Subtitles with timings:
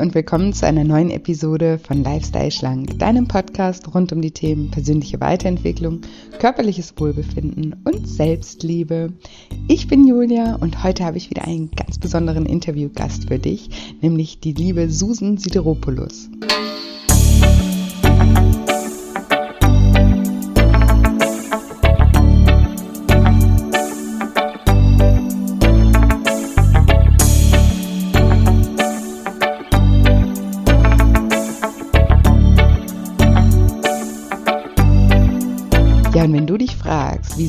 [0.00, 4.70] Und willkommen zu einer neuen Episode von Lifestyle Schlank, deinem Podcast rund um die Themen
[4.70, 6.00] persönliche Weiterentwicklung,
[6.40, 9.12] körperliches Wohlbefinden und Selbstliebe.
[9.68, 14.40] Ich bin Julia und heute habe ich wieder einen ganz besonderen Interviewgast für dich, nämlich
[14.40, 16.28] die liebe Susan Sideropoulos.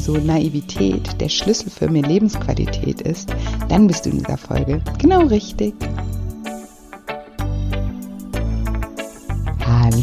[0.06, 3.34] Fragst, wieso Naivität der Schlüssel für mehr Lebensqualität ist,
[3.70, 5.74] dann bist du in dieser Folge genau richtig.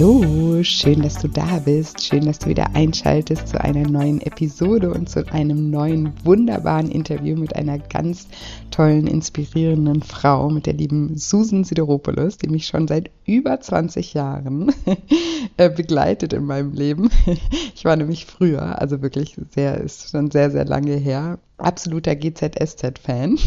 [0.02, 2.02] Hallo, schön, dass du da bist.
[2.02, 7.37] Schön, dass du wieder einschaltest zu einer neuen Episode und zu einem neuen wunderbaren Interview
[7.37, 8.26] mit einer ganz
[8.73, 14.74] tollen, inspirierenden Frau, mit der lieben Susan Sideropoulos, die mich schon seit über 20 Jahren
[15.57, 17.09] äh, begleitet in meinem Leben.
[17.76, 23.38] Ich war nämlich früher, also wirklich sehr, ist schon sehr, sehr lange her, absoluter GZSZ-Fan.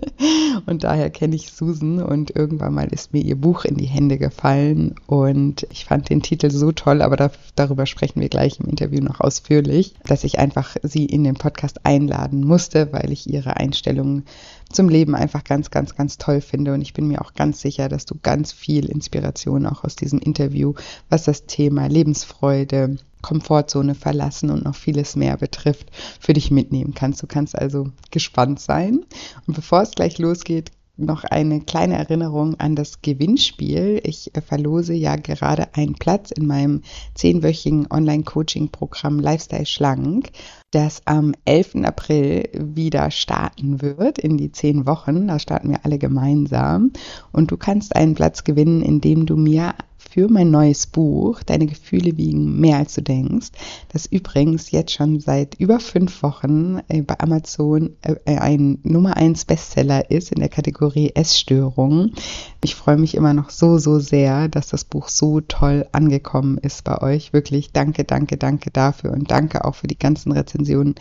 [0.66, 4.18] und daher kenne ich Susan und irgendwann mal ist mir ihr Buch in die Hände
[4.18, 8.66] gefallen und ich fand den Titel so toll, aber da, darüber sprechen wir gleich im
[8.66, 13.56] Interview noch ausführlich, dass ich einfach sie in den Podcast einladen musste, weil ich ihre
[13.56, 14.22] Einstellung
[14.70, 16.74] zum Leben einfach ganz, ganz, ganz toll finde.
[16.74, 20.18] Und ich bin mir auch ganz sicher, dass du ganz viel Inspiration auch aus diesem
[20.18, 20.74] Interview,
[21.08, 27.22] was das Thema Lebensfreude, Komfortzone verlassen und noch vieles mehr betrifft, für dich mitnehmen kannst.
[27.22, 29.04] Du kannst also gespannt sein.
[29.46, 34.00] Und bevor es gleich losgeht, noch eine kleine Erinnerung an das Gewinnspiel.
[34.02, 36.82] Ich äh, verlose ja gerade einen Platz in meinem
[37.14, 40.30] zehnwöchigen Online-Coaching-Programm Lifestyle Schlank,
[40.72, 41.76] das am 11.
[41.84, 45.28] April wieder starten wird in die zehn Wochen.
[45.28, 46.92] Da starten wir alle gemeinsam.
[47.32, 49.74] Und du kannst einen Platz gewinnen, indem du mir
[50.08, 53.48] für mein neues Buch Deine Gefühle wiegen mehr als du denkst,
[53.92, 59.44] das übrigens jetzt schon seit über fünf Wochen äh, bei Amazon äh, ein Nummer 1
[59.44, 62.14] Bestseller ist in der Kategorie Essstörungen.
[62.62, 66.84] Ich freue mich immer noch so, so sehr, dass das Buch so toll angekommen ist
[66.84, 67.32] bei euch.
[67.32, 70.94] Wirklich danke, danke, danke dafür und danke auch für die ganzen Rezensionen,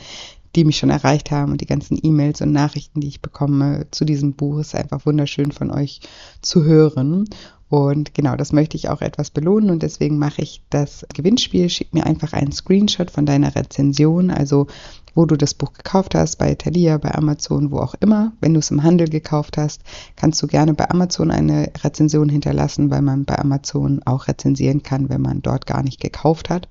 [0.56, 4.06] die mich schon erreicht haben und die ganzen E-Mails und Nachrichten, die ich bekomme zu
[4.06, 4.59] diesem Buch.
[4.59, 6.01] ist einfach wunderschön von euch
[6.41, 7.29] zu hören.
[7.70, 11.70] Und genau, das möchte ich auch etwas belohnen und deswegen mache ich das Gewinnspiel.
[11.70, 14.68] Schick mir einfach einen Screenshot von deiner Rezension, also
[15.16, 18.32] wo du das Buch gekauft hast, bei Thalia, bei Amazon, wo auch immer.
[18.40, 19.82] Wenn du es im Handel gekauft hast,
[20.16, 25.10] kannst du gerne bei Amazon eine Rezension hinterlassen, weil man bei Amazon auch rezensieren kann,
[25.10, 26.70] wenn man dort gar nicht gekauft hat.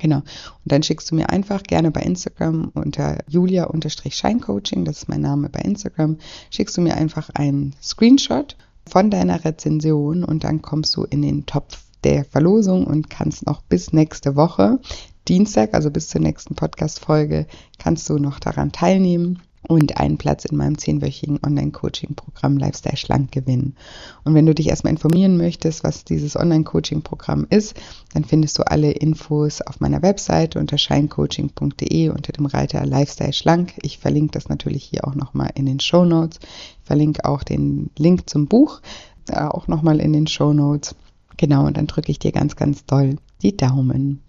[0.00, 0.18] Genau.
[0.18, 0.24] Und
[0.64, 5.60] dann schickst du mir einfach gerne bei Instagram unter julia-scheincoaching, das ist mein Name bei
[5.60, 6.18] Instagram,
[6.50, 8.56] schickst du mir einfach einen Screenshot
[8.88, 13.62] von deiner Rezension und dann kommst du in den Topf der Verlosung und kannst noch
[13.62, 14.78] bis nächste Woche,
[15.26, 17.46] Dienstag, also bis zur nächsten Podcast-Folge,
[17.78, 23.76] kannst du noch daran teilnehmen und einen Platz in meinem zehnwöchigen Online-Coaching-Programm Lifestyle Schlank gewinnen.
[24.24, 27.74] Und wenn du dich erstmal informieren möchtest, was dieses Online-Coaching-Programm ist,
[28.12, 33.74] dann findest du alle Infos auf meiner Webseite unter scheincoaching.de unter dem Reiter Lifestyle Schlank.
[33.82, 36.38] Ich verlinke das natürlich hier auch nochmal in den Show Notes.
[36.42, 38.80] Ich verlinke auch den Link zum Buch
[39.28, 40.94] äh, auch nochmal in den Show Notes.
[41.36, 44.20] Genau, und dann drücke ich dir ganz, ganz doll die Daumen.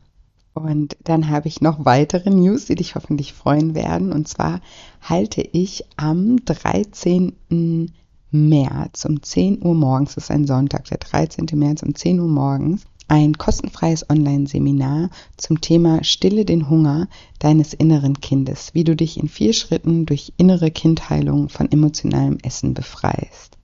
[0.56, 4.14] Und dann habe ich noch weitere News, die dich hoffentlich freuen werden.
[4.14, 4.62] Und zwar
[5.02, 7.92] halte ich am 13.
[8.32, 11.46] März um 10 Uhr morgens, das ist ein Sonntag, der 13.
[11.54, 17.08] März um 10 Uhr morgens, ein kostenfreies Online-Seminar zum Thema Stille den Hunger
[17.40, 22.74] deines inneren Kindes, wie du dich in vier Schritten durch innere Kindheilung von emotionalem Essen
[22.74, 23.55] befreist.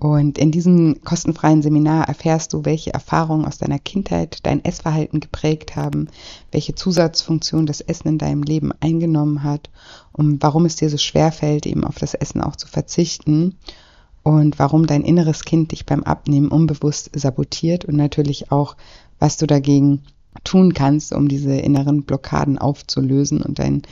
[0.00, 5.74] Und in diesem kostenfreien Seminar erfährst du, welche Erfahrungen aus deiner Kindheit dein Essverhalten geprägt
[5.74, 6.06] haben,
[6.52, 9.70] welche Zusatzfunktion das Essen in deinem Leben eingenommen hat
[10.12, 13.56] und warum es dir so schwer fällt, eben auf das Essen auch zu verzichten
[14.22, 18.76] und warum dein inneres Kind dich beim Abnehmen unbewusst sabotiert und natürlich auch,
[19.18, 20.04] was du dagegen
[20.44, 23.82] tun kannst, um diese inneren Blockaden aufzulösen und dein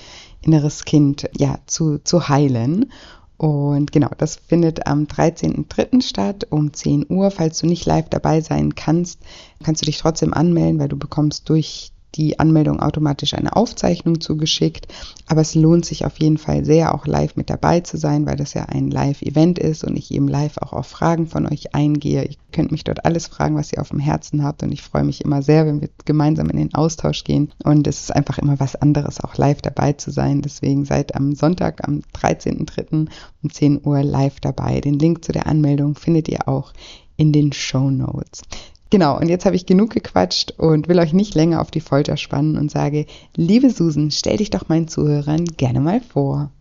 [0.41, 2.93] inneres Kind ja zu, zu heilen.
[3.38, 6.03] Und genau, das findet am 13.03.
[6.03, 7.31] statt um 10 Uhr.
[7.31, 9.21] Falls du nicht live dabei sein kannst,
[9.62, 14.88] kannst du dich trotzdem anmelden, weil du bekommst durch die Anmeldung automatisch eine Aufzeichnung zugeschickt.
[15.26, 18.36] Aber es lohnt sich auf jeden Fall sehr, auch live mit dabei zu sein, weil
[18.36, 22.24] das ja ein Live-Event ist und ich eben live auch auf Fragen von euch eingehe.
[22.24, 25.04] Ihr könnt mich dort alles fragen, was ihr auf dem Herzen habt und ich freue
[25.04, 27.52] mich immer sehr, wenn wir gemeinsam in den Austausch gehen.
[27.62, 30.42] Und es ist einfach immer was anderes, auch live dabei zu sein.
[30.42, 33.08] Deswegen seid am Sonntag, am 13.03.
[33.42, 34.80] um 10 Uhr live dabei.
[34.80, 36.72] Den Link zu der Anmeldung findet ihr auch
[37.16, 38.42] in den Show Notes.
[38.91, 42.17] Genau, und jetzt habe ich genug gequatscht und will euch nicht länger auf die Folter
[42.17, 46.53] spannen und sage, liebe Susan, stell dich doch meinen Zuhörern gerne mal vor.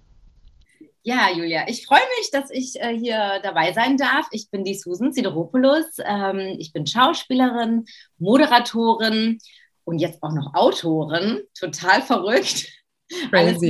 [1.03, 4.25] Ja, Julia, ich freue mich, dass ich äh, hier dabei sein darf.
[4.31, 5.85] Ich bin die Susan Sideropoulos.
[6.03, 7.85] Ähm, ich bin Schauspielerin,
[8.17, 9.37] Moderatorin
[9.83, 11.43] und jetzt auch noch Autorin.
[11.53, 12.65] Total verrückt.
[13.31, 13.61] Alles,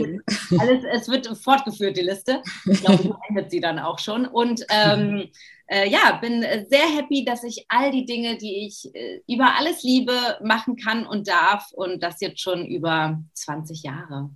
[0.57, 2.41] alles, es wird fortgeführt, die Liste.
[2.65, 4.25] Ich glaube, so endet sie dann auch schon.
[4.25, 5.29] Und ähm,
[5.67, 9.83] äh, ja, bin sehr happy, dass ich all die Dinge, die ich äh, über alles
[9.83, 11.71] liebe, machen kann und darf.
[11.73, 14.29] Und das jetzt schon über 20 Jahre.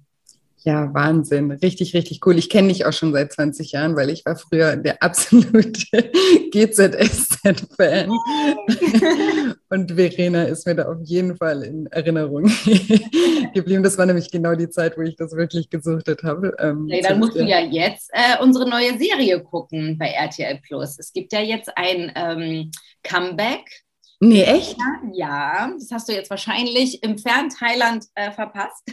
[0.63, 1.51] Ja, Wahnsinn.
[1.51, 2.37] Richtig, richtig cool.
[2.37, 6.09] Ich kenne dich auch schon seit 20 Jahren, weil ich war früher der absolute
[6.51, 8.09] GZSZ-Fan.
[9.69, 12.43] Und Verena ist mir da auf jeden Fall in Erinnerung
[13.53, 13.83] geblieben.
[13.83, 16.55] Das war nämlich genau die Zeit, wo ich das wirklich gesuchtet habe.
[16.59, 20.99] Ähm, ja, dann musst du ja jetzt äh, unsere neue Serie gucken bei RTL Plus.
[20.99, 22.71] Es gibt ja jetzt ein ähm,
[23.03, 23.83] Comeback
[24.21, 24.75] Nee, echt?
[25.13, 28.83] Ja, das hast du jetzt wahrscheinlich im Fernthailand äh, verpasst.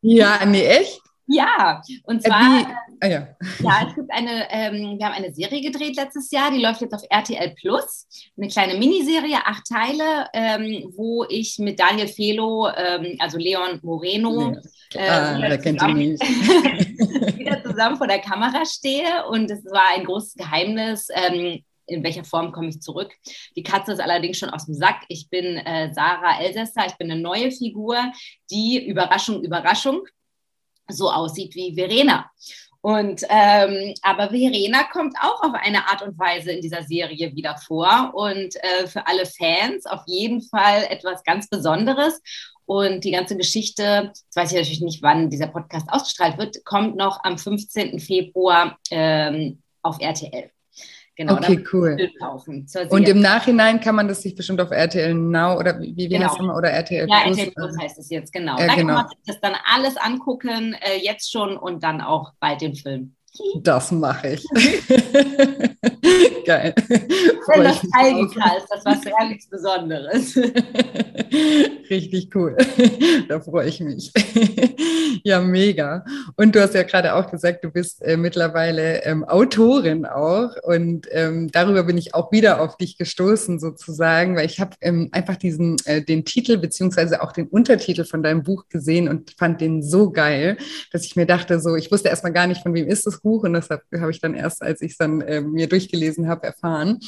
[0.00, 1.00] Ja, nee, echt?
[1.28, 2.64] Ja, und äh, zwar, äh,
[3.00, 3.28] ah, ja.
[3.60, 3.86] ja.
[3.88, 7.02] es gibt eine, ähm, wir haben eine Serie gedreht letztes Jahr, die läuft jetzt auf
[7.08, 8.06] RTL Plus,
[8.36, 14.56] eine kleine Miniserie, acht Teile, ähm, wo ich mit Daniel Felo, ähm, also Leon Moreno,
[14.94, 15.98] äh, ah, wieder, zusammen,
[17.36, 22.24] wieder zusammen vor der Kamera stehe und es war ein großes Geheimnis, ähm, in welcher
[22.24, 23.12] Form komme ich zurück.
[23.54, 25.02] Die Katze ist allerdings schon aus dem Sack.
[25.08, 27.96] Ich bin äh, Sarah Elsässer, ich bin eine neue Figur,
[28.50, 30.02] die Überraschung, Überraschung
[30.88, 32.30] so aussieht wie Verena.
[32.80, 37.56] Und ähm, aber Verena kommt auch auf eine Art und Weise in dieser Serie wieder
[37.56, 42.20] vor und äh, für alle Fans auf jeden Fall etwas ganz Besonderes.
[42.64, 46.96] Und die ganze Geschichte, jetzt weiß ich natürlich nicht, wann dieser Podcast ausgestrahlt wird, kommt
[46.96, 47.98] noch am 15.
[47.98, 50.50] Februar ähm, auf RTL.
[51.16, 51.96] Genau, okay, cool.
[52.90, 56.26] Und im Nachhinein kann man das sich bestimmt auf RTL Now oder wie, wie genau.
[56.26, 58.58] heißt das oder RTL Ja, Plus, RTL Plus heißt es jetzt, genau.
[58.58, 58.94] Äh, da genau.
[58.94, 62.74] kann man sich das dann alles angucken, äh, jetzt schon und dann auch bald den
[62.74, 63.16] Film.
[63.62, 64.44] Das mache ich.
[66.46, 66.74] Geil.
[67.48, 70.36] Wenn das zeigen kannst, das war sehr nichts Besonderes.
[71.90, 72.56] Richtig cool.
[73.28, 74.12] Da freue ich mich.
[75.24, 76.04] Ja, mega.
[76.36, 80.50] Und du hast ja gerade auch gesagt, du bist äh, mittlerweile ähm, Autorin auch.
[80.62, 85.08] Und ähm, darüber bin ich auch wieder auf dich gestoßen, sozusagen, weil ich habe ähm,
[85.12, 89.60] einfach diesen, äh, den Titel beziehungsweise auch den Untertitel von deinem Buch gesehen und fand
[89.60, 90.56] den so geil,
[90.92, 93.42] dass ich mir dachte, so, ich wusste erstmal gar nicht, von wem ist das Buch
[93.42, 97.00] und deshalb habe ich dann erst, als ich es dann äh, mir durchgelesen habe, erfahren.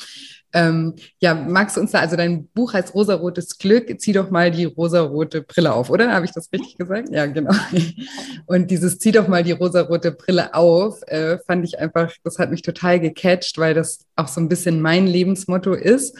[0.52, 4.50] Ähm, ja, magst du uns da, also dein Buch heißt Rosarotes Glück, zieh doch mal
[4.50, 6.12] die rosarote Brille auf, oder?
[6.12, 7.10] Habe ich das richtig gesagt?
[7.12, 7.54] Ja, genau.
[8.46, 12.50] Und dieses zieh doch mal die rosarote Brille auf, äh, fand ich einfach, das hat
[12.50, 16.18] mich total gecatcht, weil das auch so ein bisschen mein Lebensmotto ist.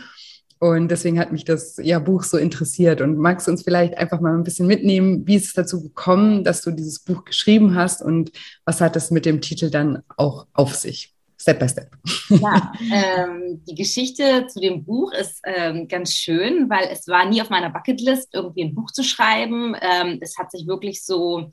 [0.61, 3.01] Und deswegen hat mich das ja, Buch so interessiert.
[3.01, 6.43] Und magst du uns vielleicht einfach mal ein bisschen mitnehmen, wie ist es dazu gekommen,
[6.45, 8.33] dass du dieses Buch geschrieben hast und
[8.65, 11.15] was hat es mit dem Titel dann auch auf sich?
[11.41, 11.97] Step by Step.
[12.31, 17.41] Ja, ähm, die Geschichte zu dem Buch ist ähm, ganz schön, weil es war nie
[17.41, 19.77] auf meiner Bucketlist, irgendwie ein Buch zu schreiben.
[19.81, 21.51] Ähm, es hat sich wirklich so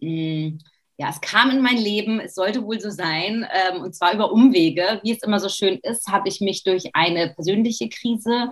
[0.00, 0.58] mh, mm,
[1.00, 4.32] ja, es kam in mein Leben, es sollte wohl so sein, ähm, und zwar über
[4.32, 5.00] Umwege.
[5.04, 8.50] Wie es immer so schön ist, habe ich mich durch eine persönliche Krise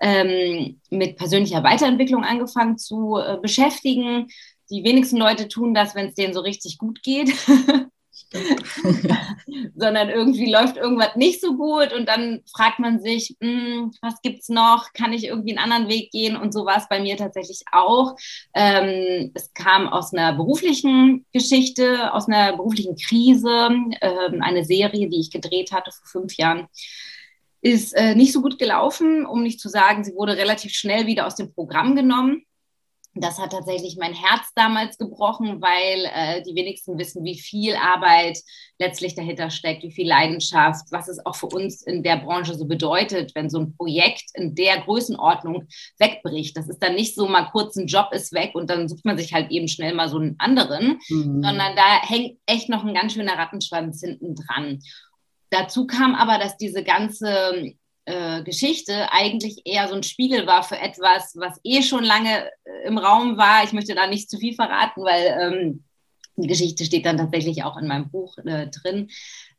[0.00, 4.28] ähm, mit persönlicher Weiterentwicklung angefangen zu äh, beschäftigen.
[4.70, 7.32] Die wenigsten Leute tun das, wenn es denen so richtig gut geht.
[9.74, 14.48] sondern irgendwie läuft irgendwas nicht so gut und dann fragt man sich, hm, was es
[14.48, 14.92] noch?
[14.92, 16.36] Kann ich irgendwie einen anderen Weg gehen?
[16.36, 18.16] Und so war es bei mir tatsächlich auch.
[18.54, 23.70] Ähm, es kam aus einer beruflichen Geschichte, aus einer beruflichen Krise,
[24.00, 26.68] ähm, eine Serie, die ich gedreht hatte vor fünf Jahren
[27.60, 31.26] ist äh, nicht so gut gelaufen, um nicht zu sagen, sie wurde relativ schnell wieder
[31.26, 32.44] aus dem Programm genommen
[33.22, 38.38] das hat tatsächlich mein Herz damals gebrochen, weil äh, die wenigsten wissen, wie viel Arbeit
[38.78, 42.66] letztlich dahinter steckt, wie viel Leidenschaft, was es auch für uns in der Branche so
[42.66, 45.66] bedeutet, wenn so ein Projekt in der Größenordnung
[45.98, 46.56] wegbricht.
[46.56, 49.18] Das ist dann nicht so, mal kurz ein Job ist weg und dann sucht man
[49.18, 51.42] sich halt eben schnell mal so einen anderen, mhm.
[51.42, 54.80] sondern da hängt echt noch ein ganz schöner Rattenschwanz hinten dran.
[55.50, 57.74] Dazu kam aber, dass diese ganze
[58.08, 62.86] äh, Geschichte eigentlich eher so ein Spiegel war für etwas, was eh schon lange äh,
[62.86, 63.64] im Raum war.
[63.64, 65.84] Ich möchte da nicht zu viel verraten, weil ähm,
[66.36, 69.08] die Geschichte steht dann tatsächlich auch in meinem Buch äh, drin,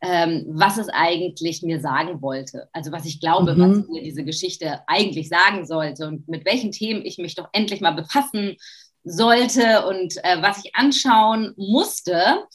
[0.01, 2.69] ähm, was es eigentlich mir sagen wollte.
[2.73, 3.59] Also was ich glaube, mhm.
[3.59, 7.81] was mir diese Geschichte eigentlich sagen sollte und mit welchen Themen ich mich doch endlich
[7.81, 8.55] mal befassen
[9.03, 12.45] sollte und äh, was ich anschauen musste.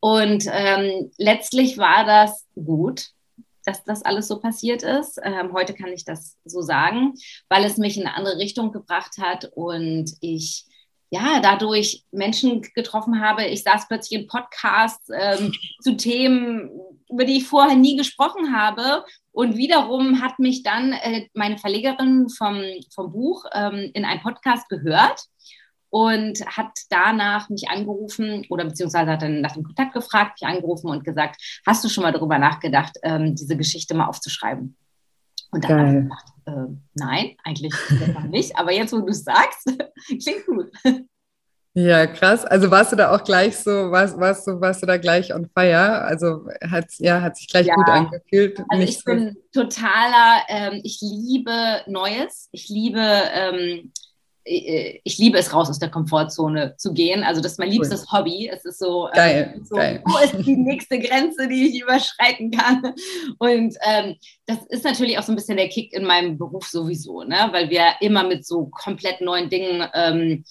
[0.00, 3.13] Und ähm, letztlich war das gut
[3.64, 5.20] dass das alles so passiert ist.
[5.22, 7.14] Ähm, heute kann ich das so sagen,
[7.48, 10.66] weil es mich in eine andere Richtung gebracht hat und ich
[11.10, 13.46] ja, dadurch Menschen getroffen habe.
[13.46, 16.70] Ich saß plötzlich in Podcasts ähm, zu Themen,
[17.08, 19.04] über die ich vorher nie gesprochen habe.
[19.30, 24.68] Und wiederum hat mich dann äh, meine Verlegerin vom, vom Buch ähm, in einem Podcast
[24.68, 25.28] gehört
[25.94, 30.88] und hat danach mich angerufen oder beziehungsweise hat dann nach dem Kontakt gefragt, mich angerufen
[30.88, 34.76] und gesagt, hast du schon mal darüber nachgedacht, ähm, diese Geschichte mal aufzuschreiben?
[35.52, 37.72] Und dann habe ich gedacht, äh, nein, eigentlich
[38.28, 39.72] nicht, aber jetzt, wo du es sagst,
[40.20, 40.72] klingt gut.
[41.74, 42.44] Ja, krass.
[42.44, 45.48] Also warst du da auch gleich so, warst, warst, du, warst du da gleich on
[45.56, 46.02] fire?
[46.02, 47.74] Also hat, ja, hat sich gleich ja.
[47.76, 48.60] gut angefühlt.
[48.68, 49.04] Also ich so.
[49.04, 52.48] bin totaler, ähm, ich liebe Neues.
[52.50, 54.03] Ich liebe ähm, äh,
[54.44, 57.24] ich liebe es, raus aus der Komfortzone zu gehen.
[57.24, 58.18] Also das ist mein liebstes cool.
[58.18, 58.50] Hobby.
[58.52, 60.02] Es ist so, ähm, geil, so geil.
[60.04, 62.94] wo ist die nächste Grenze, die ich überschreiten kann?
[63.38, 67.22] Und ähm, das ist natürlich auch so ein bisschen der Kick in meinem Beruf sowieso,
[67.22, 67.48] ne?
[67.52, 70.44] weil wir immer mit so komplett neuen Dingen ähm,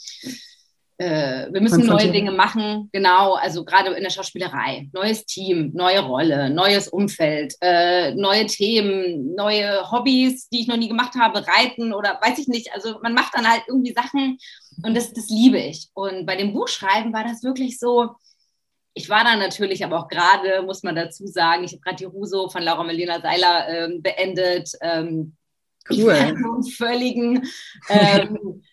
[1.03, 4.89] äh, wir müssen neue Dinge machen, genau, also gerade in der Schauspielerei.
[4.93, 10.87] Neues Team, neue Rolle, neues Umfeld, äh, neue Themen, neue Hobbys, die ich noch nie
[10.87, 12.73] gemacht habe, reiten oder weiß ich nicht.
[12.73, 14.37] Also man macht dann halt irgendwie Sachen
[14.83, 15.89] und das, das liebe ich.
[15.93, 18.15] Und bei dem Buchschreiben war das wirklich so,
[18.93, 22.05] ich war da natürlich aber auch gerade, muss man dazu sagen, ich habe gerade die
[22.05, 24.71] Ruso von Laura Melina Seiler ähm, beendet.
[24.81, 25.35] Ähm,
[25.89, 26.13] cool.
[26.13, 27.43] Ich einen völligen
[27.89, 28.63] ähm,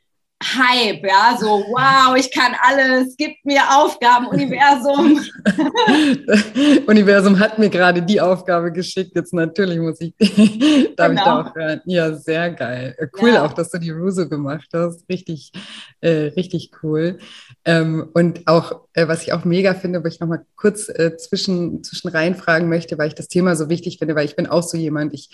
[0.43, 5.21] Hype, ja, so wow, ich kann alles, gib mir Aufgaben, Universum.
[6.87, 10.15] Universum hat mir gerade die Aufgabe geschickt, jetzt natürlich muss ich,
[10.97, 11.11] darf genau.
[11.11, 11.81] ich da auch rein.
[11.85, 12.95] Ja, sehr geil.
[12.97, 13.45] Äh, cool ja.
[13.45, 15.53] auch, dass du die Ruso gemacht hast, richtig,
[16.01, 17.19] äh, richtig cool.
[17.67, 21.85] Ähm, und auch, äh, was ich auch mega finde, wo ich nochmal kurz äh, zwischen,
[21.85, 24.79] zwischen reinfragen möchte, weil ich das Thema so wichtig finde, weil ich bin auch so
[24.79, 25.29] jemand, ich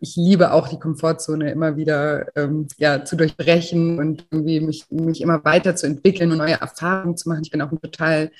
[0.00, 5.20] ich liebe auch die Komfortzone immer wieder ähm, ja, zu durchbrechen und irgendwie mich, mich
[5.20, 7.42] immer weiterzuentwickeln und neue Erfahrungen zu machen.
[7.42, 8.30] Ich bin auch ein total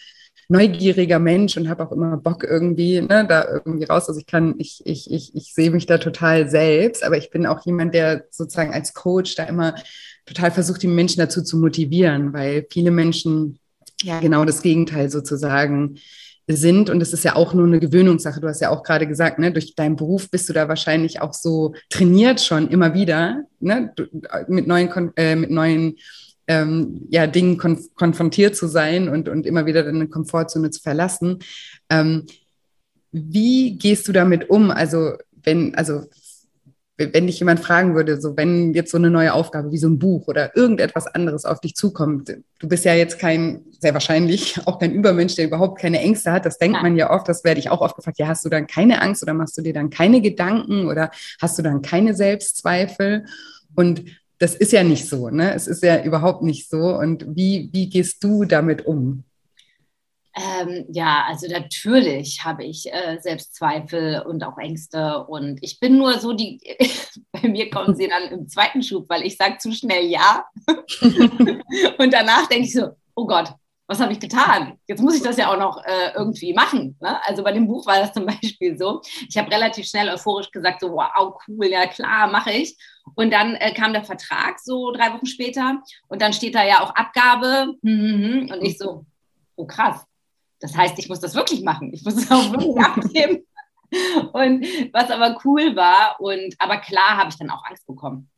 [0.48, 4.08] neugieriger Mensch und habe auch immer Bock irgendwie ne, da irgendwie raus.
[4.08, 7.44] Also ich kann, ich, ich, ich, ich sehe mich da total selbst, aber ich bin
[7.44, 9.74] auch jemand, der sozusagen als Coach da immer
[10.24, 13.58] total versucht, die Menschen dazu zu motivieren, weil viele Menschen
[14.02, 15.98] ja genau das Gegenteil sozusagen
[16.48, 16.90] sind.
[16.90, 18.40] Und es ist ja auch nur eine Gewöhnungssache.
[18.40, 21.34] Du hast ja auch gerade gesagt, ne, durch deinen Beruf bist du da wahrscheinlich auch
[21.34, 23.92] so trainiert schon immer wieder, ne,
[24.48, 25.96] mit neuen, äh, mit neuen
[26.46, 31.40] ähm, ja, Dingen konf konfrontiert zu sein und, und immer wieder deine Komfortzone zu verlassen.
[31.90, 32.24] Ähm,
[33.12, 34.70] wie gehst du damit um?
[34.70, 35.12] Also,
[35.42, 36.04] wenn, also
[36.98, 40.00] wenn dich jemand fragen würde, so wenn jetzt so eine neue Aufgabe wie so ein
[40.00, 44.80] Buch oder irgendetwas anderes auf dich zukommt, du bist ja jetzt kein, sehr wahrscheinlich auch
[44.80, 46.44] kein Übermensch, der überhaupt keine Ängste hat.
[46.44, 46.82] Das denkt ja.
[46.82, 49.22] man ja oft, das werde ich auch oft gefragt, ja, hast du dann keine Angst
[49.22, 53.26] oder machst du dir dann keine Gedanken oder hast du dann keine Selbstzweifel?
[53.76, 54.04] Und
[54.38, 55.54] das ist ja nicht so, ne?
[55.54, 56.96] Es ist ja überhaupt nicht so.
[56.96, 59.24] Und wie, wie gehst du damit um?
[60.38, 66.18] Ähm, ja, also natürlich habe ich äh, Selbstzweifel und auch Ängste und ich bin nur
[66.20, 66.60] so die,
[67.32, 70.44] bei mir kommen sie dann im zweiten Schub, weil ich sage zu schnell ja
[71.98, 73.52] und danach denke ich so, oh Gott,
[73.88, 74.78] was habe ich getan?
[74.86, 76.96] Jetzt muss ich das ja auch noch äh, irgendwie machen.
[77.00, 77.18] Ne?
[77.24, 79.00] Also bei dem Buch war das zum Beispiel so.
[79.28, 82.76] Ich habe relativ schnell euphorisch gesagt, so wow, cool, ja klar, mache ich.
[83.16, 86.80] Und dann äh, kam der Vertrag so drei Wochen später und dann steht da ja
[86.82, 88.50] auch Abgabe hm, hm, hm.
[88.52, 89.06] und ich so,
[89.56, 90.04] oh krass,
[90.60, 91.92] das heißt, ich muss das wirklich machen.
[91.92, 93.46] Ich muss es auch wirklich abgeben.
[94.32, 98.28] Und was aber cool war, und aber klar habe ich dann auch Angst bekommen.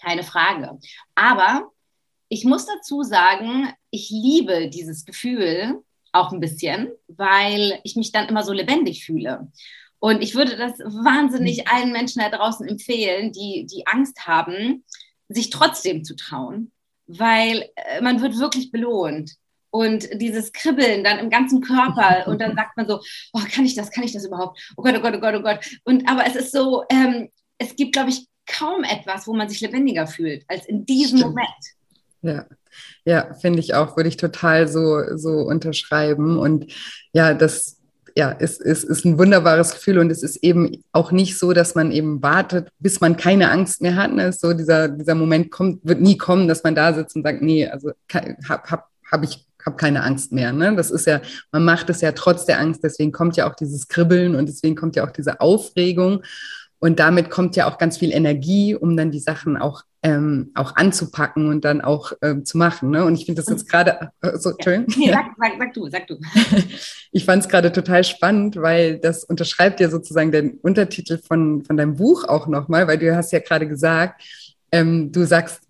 [0.00, 0.78] Keine Frage.
[1.14, 1.70] Aber
[2.28, 8.28] ich muss dazu sagen, ich liebe dieses Gefühl auch ein bisschen, weil ich mich dann
[8.28, 9.50] immer so lebendig fühle.
[10.00, 14.84] Und ich würde das wahnsinnig allen Menschen da draußen empfehlen, die, die Angst haben,
[15.28, 16.72] sich trotzdem zu trauen,
[17.06, 19.36] weil äh, man wird wirklich belohnt
[19.70, 23.00] und dieses Kribbeln dann im ganzen Körper und dann sagt man so,
[23.32, 24.60] oh, kann ich das, kann ich das überhaupt?
[24.76, 25.60] Oh Gott, oh Gott, oh Gott, oh Gott.
[25.84, 29.60] Und aber es ist so, ähm, es gibt, glaube ich, kaum etwas, wo man sich
[29.60, 31.36] lebendiger fühlt als in diesem Stimmt.
[31.36, 31.48] Moment.
[32.22, 32.46] Ja,
[33.04, 36.38] ja, finde ich auch, würde ich total so, so unterschreiben.
[36.38, 36.72] Und
[37.12, 37.80] ja, das
[38.16, 41.74] ja, ist, ist, ist ein wunderbares Gefühl und es ist eben auch nicht so, dass
[41.74, 44.12] man eben wartet, bis man keine Angst mehr hat.
[44.12, 44.32] Ne?
[44.32, 47.66] So dieser, dieser Moment kommt, wird nie kommen, dass man da sitzt und sagt, nee,
[47.66, 50.52] also habe hab, hab ich habe keine Angst mehr.
[50.52, 50.74] Ne?
[50.76, 51.20] Das ist ja,
[51.52, 54.76] man macht es ja trotz der Angst, deswegen kommt ja auch dieses Kribbeln und deswegen
[54.76, 56.22] kommt ja auch diese Aufregung.
[56.78, 60.76] Und damit kommt ja auch ganz viel Energie, um dann die Sachen auch ähm, auch
[60.76, 62.90] anzupacken und dann auch ähm, zu machen.
[62.90, 63.04] Ne?
[63.04, 64.78] Und ich finde das jetzt gerade, äh, so, ja.
[64.78, 66.18] nee, sag, sag, sag, du, sag du.
[67.12, 71.76] ich fand es gerade total spannend, weil das unterschreibt ja sozusagen den Untertitel von, von
[71.76, 74.22] deinem Buch auch nochmal, weil du hast ja gerade gesagt,
[74.72, 75.60] ähm, du sagst,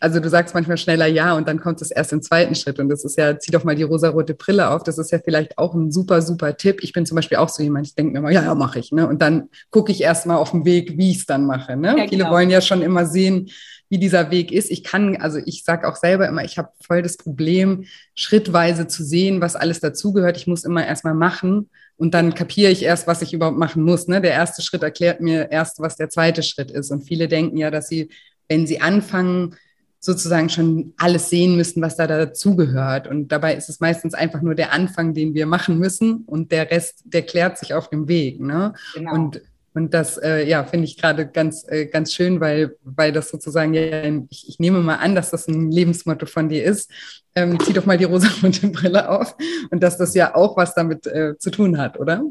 [0.00, 2.88] also du sagst manchmal schneller ja und dann kommt es erst im zweiten Schritt und
[2.88, 5.74] das ist ja, zieh doch mal die rosarote Brille auf, das ist ja vielleicht auch
[5.74, 6.82] ein super, super Tipp.
[6.82, 8.90] Ich bin zum Beispiel auch so jemand, ich denke mir immer, ja, ja, mache ich,
[8.90, 9.06] ne?
[9.06, 11.76] Und dann gucke ich erst mal auf den Weg, wie ich es dann mache.
[11.76, 11.94] Ne?
[11.96, 12.32] Ja, Viele genau.
[12.32, 13.50] wollen ja schon immer sehen,
[13.88, 14.70] wie dieser Weg ist.
[14.70, 19.04] Ich kann, also ich sage auch selber immer, ich habe voll das Problem, schrittweise zu
[19.04, 20.36] sehen, was alles dazugehört.
[20.38, 23.82] Ich muss immer erst mal machen und dann kapiere ich erst, was ich überhaupt machen
[23.82, 24.08] muss.
[24.08, 24.20] Ne?
[24.20, 26.90] Der erste Schritt erklärt mir erst, was der zweite Schritt ist.
[26.90, 28.08] Und viele denken ja, dass sie
[28.52, 29.56] wenn sie anfangen,
[29.98, 33.06] sozusagen schon alles sehen müssen, was da dazugehört.
[33.06, 36.70] Und dabei ist es meistens einfach nur der Anfang, den wir machen müssen und der
[36.70, 38.40] Rest, der klärt sich auf dem Weg.
[38.40, 38.74] Ne?
[38.94, 39.14] Genau.
[39.14, 39.40] Und
[39.74, 43.72] und das, äh, ja, finde ich gerade ganz, äh, ganz schön, weil, weil das sozusagen,
[43.72, 46.90] ja, ich, ich, nehme mal an, dass das ein Lebensmotto von dir ist.
[47.34, 49.34] Ähm, zieh doch mal die rosarote Brille auf.
[49.70, 52.22] Und dass das ja auch was damit äh, zu tun hat, oder?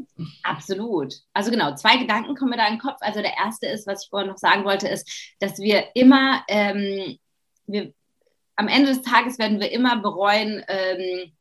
[0.44, 1.14] Absolut.
[1.32, 2.98] Also genau, zwei Gedanken kommen mir da in den Kopf.
[3.00, 7.18] Also der erste ist, was ich vorhin noch sagen wollte, ist, dass wir immer, ähm,
[7.66, 7.92] wir,
[8.54, 11.32] am Ende des Tages werden wir immer bereuen, ähm,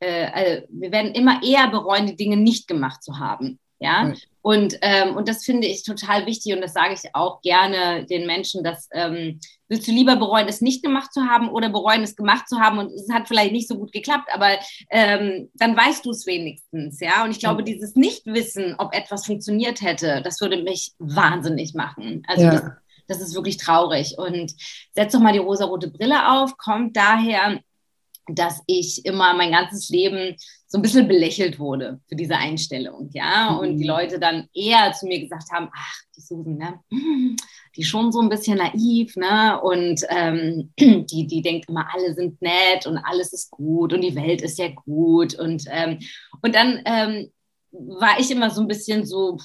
[0.00, 3.58] äh, äh wir werden immer eher bereuen, die Dinge nicht gemacht zu haben.
[3.80, 8.06] Ja, und, ähm, und das finde ich total wichtig und das sage ich auch gerne
[8.06, 12.02] den Menschen, dass ähm, willst du lieber bereuen, es nicht gemacht zu haben oder bereuen,
[12.02, 14.58] es gemacht zu haben und es hat vielleicht nicht so gut geklappt, aber
[14.90, 17.24] ähm, dann weißt du es wenigstens, ja.
[17.24, 22.22] Und ich glaube, dieses Nichtwissen, ob etwas funktioniert hätte, das würde mich wahnsinnig machen.
[22.26, 22.50] Also ja.
[22.50, 22.62] das,
[23.06, 24.16] das ist wirklich traurig.
[24.18, 24.52] Und
[24.92, 27.60] setz doch mal die rosarote Brille auf, kommt daher,
[28.34, 33.54] dass ich immer mein ganzes Leben so ein bisschen belächelt wurde für diese Einstellung, ja,
[33.54, 33.90] und die mhm.
[33.90, 36.80] Leute dann eher zu mir gesagt haben, ach, die Susan, ne,
[37.76, 42.40] die schon so ein bisschen naiv, ne, und ähm, die, die denkt immer, alle sind
[42.40, 45.34] nett und alles ist gut und die Welt ist ja gut.
[45.34, 45.98] Und, ähm,
[46.42, 47.32] und dann ähm,
[47.72, 49.38] war ich immer so ein bisschen so,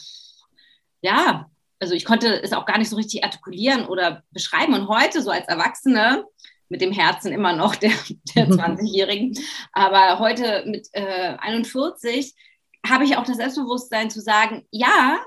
[1.02, 1.48] ja,
[1.80, 4.74] also ich konnte es auch gar nicht so richtig artikulieren oder beschreiben.
[4.74, 6.26] Und heute so als Erwachsene
[6.70, 7.92] mit dem Herzen immer noch der,
[8.36, 9.38] der 20-Jährigen.
[9.72, 12.34] Aber heute mit äh, 41
[12.88, 15.20] habe ich auch das Selbstbewusstsein zu sagen, ja,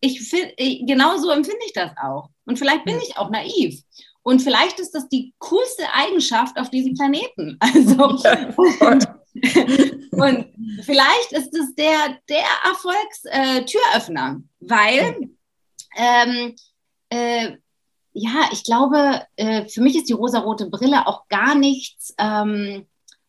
[0.00, 0.54] ich find,
[0.86, 2.28] genau so empfinde ich das auch.
[2.44, 3.82] Und vielleicht bin ich auch naiv.
[4.22, 7.58] Und vielleicht ist das die coolste Eigenschaft auf diesem Planeten.
[7.60, 8.04] Also,
[8.80, 9.08] und,
[10.12, 10.46] und
[10.82, 15.30] vielleicht ist es der, der Erfolgstüröffner, äh, weil
[15.96, 16.54] ähm,
[17.10, 17.56] äh,
[18.14, 22.86] ja, ich glaube, äh, für mich ist die rosarote Brille auch gar nichts ähm,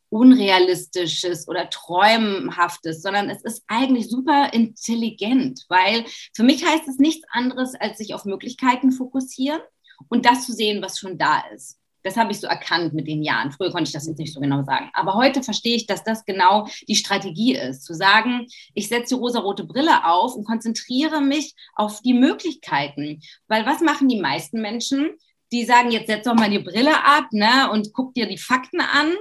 [0.09, 7.25] Unrealistisches oder Träumhaftes, sondern es ist eigentlich super intelligent, weil für mich heißt es nichts
[7.31, 9.59] anderes, als sich auf Möglichkeiten fokussieren
[10.07, 11.79] und das zu sehen, was schon da ist.
[12.05, 13.51] Das habe ich so erkannt mit den Jahren.
[13.51, 14.91] Früher konnte ich das jetzt nicht so genau sagen.
[14.93, 17.83] Aber heute verstehe ich, dass das genau die Strategie ist.
[17.83, 23.21] Zu sagen, ich setze die rosarote Brille auf und konzentriere mich auf die Möglichkeiten.
[23.47, 25.09] Weil was machen die meisten Menschen?
[25.51, 28.81] Die sagen, jetzt setz doch mal die Brille ab ne, und guck dir die Fakten
[28.81, 29.15] an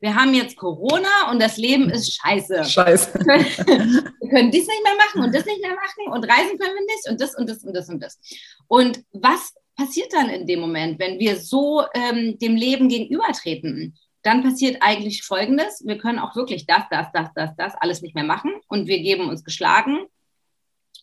[0.00, 2.64] wir haben jetzt Corona und das Leben ist scheiße.
[2.64, 3.18] Scheiße.
[3.18, 6.86] Wir können dies nicht mehr machen und das nicht mehr machen und reisen können wir
[6.86, 8.18] nicht und das und das und das und das.
[8.66, 13.96] Und was passiert dann in dem Moment, wenn wir so ähm, dem Leben gegenübertreten?
[14.22, 15.82] Dann passiert eigentlich Folgendes.
[15.86, 18.98] Wir können auch wirklich das, das, das, das, das alles nicht mehr machen und wir
[18.98, 20.04] geben uns geschlagen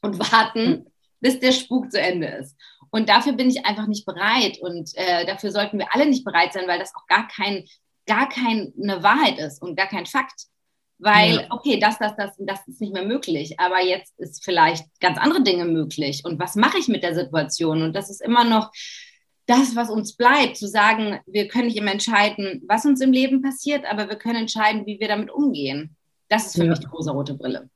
[0.02, 0.86] und warten,
[1.20, 2.56] bis der Spuk zu Ende ist.
[2.92, 6.54] Und dafür bin ich einfach nicht bereit und äh, dafür sollten wir alle nicht bereit
[6.54, 7.66] sein, weil das auch gar, kein,
[8.06, 10.46] gar keine Wahrheit ist und gar kein Fakt.
[11.00, 15.20] Weil, okay, das, das, das, das ist nicht mehr möglich, aber jetzt ist vielleicht ganz
[15.20, 16.24] andere Dinge möglich.
[16.26, 17.84] Und was mache ich mit der Situation?
[17.84, 18.72] Und das ist immer noch
[19.46, 23.42] das, was uns bleibt, zu sagen, wir können nicht immer entscheiden, was uns im Leben
[23.42, 25.96] passiert, aber wir können entscheiden, wie wir damit umgehen.
[26.30, 26.72] Das ist für ja.
[26.72, 27.70] mich die rosa-rote Brille.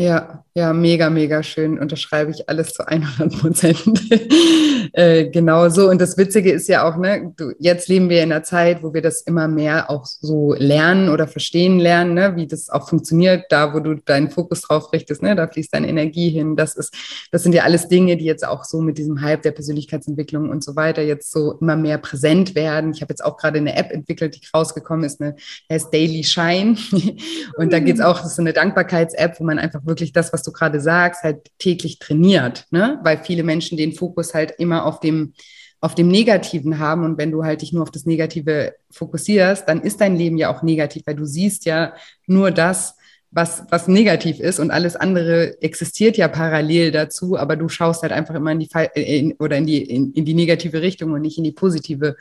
[0.00, 1.78] Ja, ja, mega, mega schön.
[1.78, 3.82] Unterschreibe ich alles zu 100 Prozent.
[4.92, 5.88] äh, genau so.
[5.88, 8.94] Und das Witzige ist ja auch, ne, du, jetzt leben wir in einer Zeit, wo
[8.94, 13.46] wir das immer mehr auch so lernen oder verstehen lernen, ne, wie das auch funktioniert.
[13.50, 16.54] Da, wo du deinen Fokus drauf richtest, ne, da fließt deine Energie hin.
[16.54, 16.94] Das ist,
[17.32, 20.62] das sind ja alles Dinge, die jetzt auch so mit diesem Hype der Persönlichkeitsentwicklung und
[20.62, 22.92] so weiter jetzt so immer mehr präsent werden.
[22.92, 25.34] Ich habe jetzt auch gerade eine App entwickelt, die rausgekommen ist, eine
[25.70, 26.76] heißt Daily Shine.
[27.56, 30.52] und da geht's auch, das ist eine Dankbarkeits-App, wo man einfach wirklich das, was du
[30.52, 33.00] gerade sagst, halt täglich trainiert, ne?
[33.02, 35.32] Weil viele Menschen den Fokus halt immer auf dem,
[35.80, 37.04] auf dem Negativen haben.
[37.04, 40.54] Und wenn du halt dich nur auf das Negative fokussierst, dann ist dein Leben ja
[40.54, 41.94] auch negativ, weil du siehst ja
[42.26, 42.96] nur das,
[43.30, 48.12] was, was negativ ist und alles andere existiert ja parallel dazu, aber du schaust halt
[48.12, 51.36] einfach immer in die in, oder in die, in, in die negative Richtung und nicht
[51.36, 52.16] in die positive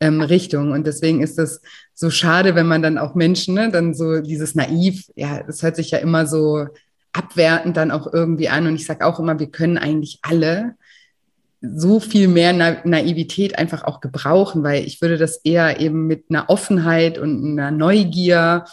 [0.00, 0.72] ähm, Richtung.
[0.72, 1.62] Und deswegen ist das
[1.94, 5.76] so schade, wenn man dann auch Menschen, ne, dann so dieses naiv, ja, das hört
[5.76, 6.66] sich ja immer so
[7.12, 8.66] abwertend dann auch irgendwie an.
[8.66, 10.74] Und ich sage auch immer, wir können eigentlich alle
[11.60, 16.24] so viel mehr Na Naivität einfach auch gebrauchen, weil ich würde das eher eben mit
[16.28, 18.64] einer Offenheit und einer Neugier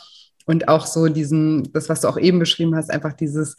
[0.46, 3.58] und auch so diesen, das, was du auch eben beschrieben hast, einfach dieses,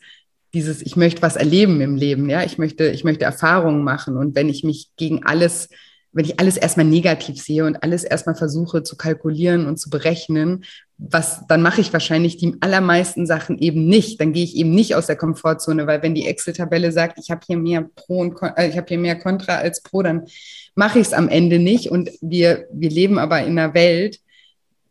[0.52, 4.34] dieses, ich möchte was erleben im Leben, ja, ich möchte, ich möchte Erfahrungen machen und
[4.34, 5.68] wenn ich mich gegen alles
[6.12, 10.64] wenn ich alles erstmal negativ sehe und alles erstmal versuche zu kalkulieren und zu berechnen,
[10.98, 14.20] was, dann mache ich wahrscheinlich die allermeisten Sachen eben nicht.
[14.20, 17.40] Dann gehe ich eben nicht aus der Komfortzone, weil wenn die Excel-Tabelle sagt, ich habe
[17.46, 20.26] hier mehr Pro und äh, ich habe hier mehr Contra als Pro, dann
[20.74, 21.90] mache ich es am Ende nicht.
[21.90, 24.18] Und wir, wir leben aber in einer Welt,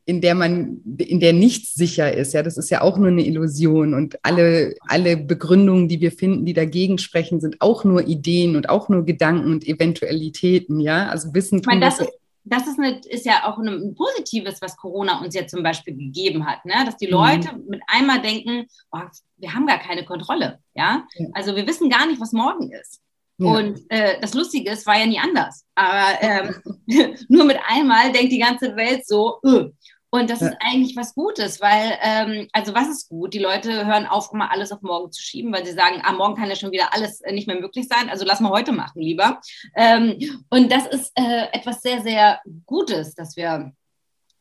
[0.10, 2.34] in der man, in der nichts sicher ist.
[2.34, 3.94] Ja, das ist ja auch nur eine Illusion.
[3.94, 8.70] Und alle, alle Begründungen, die wir finden, die dagegen sprechen, sind auch nur Ideen und
[8.70, 10.80] auch nur Gedanken und Eventualitäten.
[10.80, 11.60] Ja, also Wissen.
[11.60, 12.12] Ich meine, das ist,
[12.44, 16.48] das ist, eine, ist ja auch ein Positives, was Corona uns jetzt zum Beispiel gegeben
[16.48, 16.74] hat, ne?
[16.88, 17.14] dass die mhm.
[17.14, 17.66] Leute mhm.
[17.68, 19.02] mit einmal denken, oh,
[19.38, 20.58] wir haben gar keine Kontrolle.
[20.74, 21.06] Ja?
[21.18, 21.28] ja?
[21.34, 23.00] Also wir wissen gar nicht, was morgen ist.
[23.40, 23.52] Ja.
[23.52, 25.66] Und äh, das Lustige ist, war ja nie anders.
[25.76, 26.56] Aber ähm,
[27.30, 29.70] nur mit einmal denkt die ganze Welt so, öh.
[30.12, 30.48] Und das ja.
[30.48, 33.34] ist eigentlich was Gutes, weil, ähm, also was ist gut?
[33.34, 36.36] Die Leute hören auf, immer alles auf morgen zu schieben, weil sie sagen, ah, morgen
[36.36, 39.02] kann ja schon wieder alles äh, nicht mehr möglich sein, also lass mal heute machen
[39.02, 39.40] lieber.
[39.76, 40.18] Ähm,
[40.50, 43.72] und das ist äh, etwas sehr, sehr Gutes, dass wir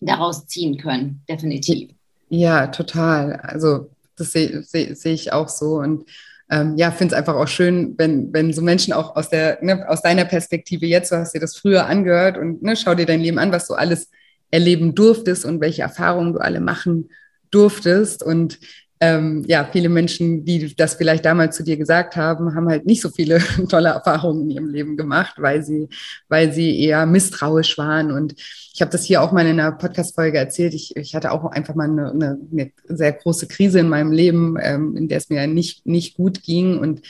[0.00, 1.90] daraus ziehen können, definitiv.
[2.30, 3.36] Ja, total.
[3.36, 5.78] Also das sehe seh, seh ich auch so.
[5.78, 6.04] Und
[6.50, 9.86] ähm, ja, finde es einfach auch schön, wenn, wenn so Menschen auch aus, der, ne,
[9.88, 13.20] aus deiner Perspektive jetzt, du hast dir das früher angehört und ne, schau dir dein
[13.20, 14.10] Leben an, was du alles
[14.50, 17.10] erleben durftest und welche Erfahrungen du alle machen
[17.50, 18.22] durftest.
[18.22, 18.58] Und
[19.00, 23.00] ähm, ja, viele Menschen, die das vielleicht damals zu dir gesagt haben, haben halt nicht
[23.00, 25.88] so viele tolle Erfahrungen in ihrem Leben gemacht, weil sie,
[26.28, 28.10] weil sie eher misstrauisch waren.
[28.10, 28.34] Und
[28.74, 30.74] ich habe das hier auch mal in einer Podcast-Folge erzählt.
[30.74, 34.56] Ich, ich hatte auch einfach mal eine, eine, eine sehr große Krise in meinem Leben,
[34.60, 36.78] ähm, in der es mir nicht, nicht gut ging.
[36.78, 37.02] Und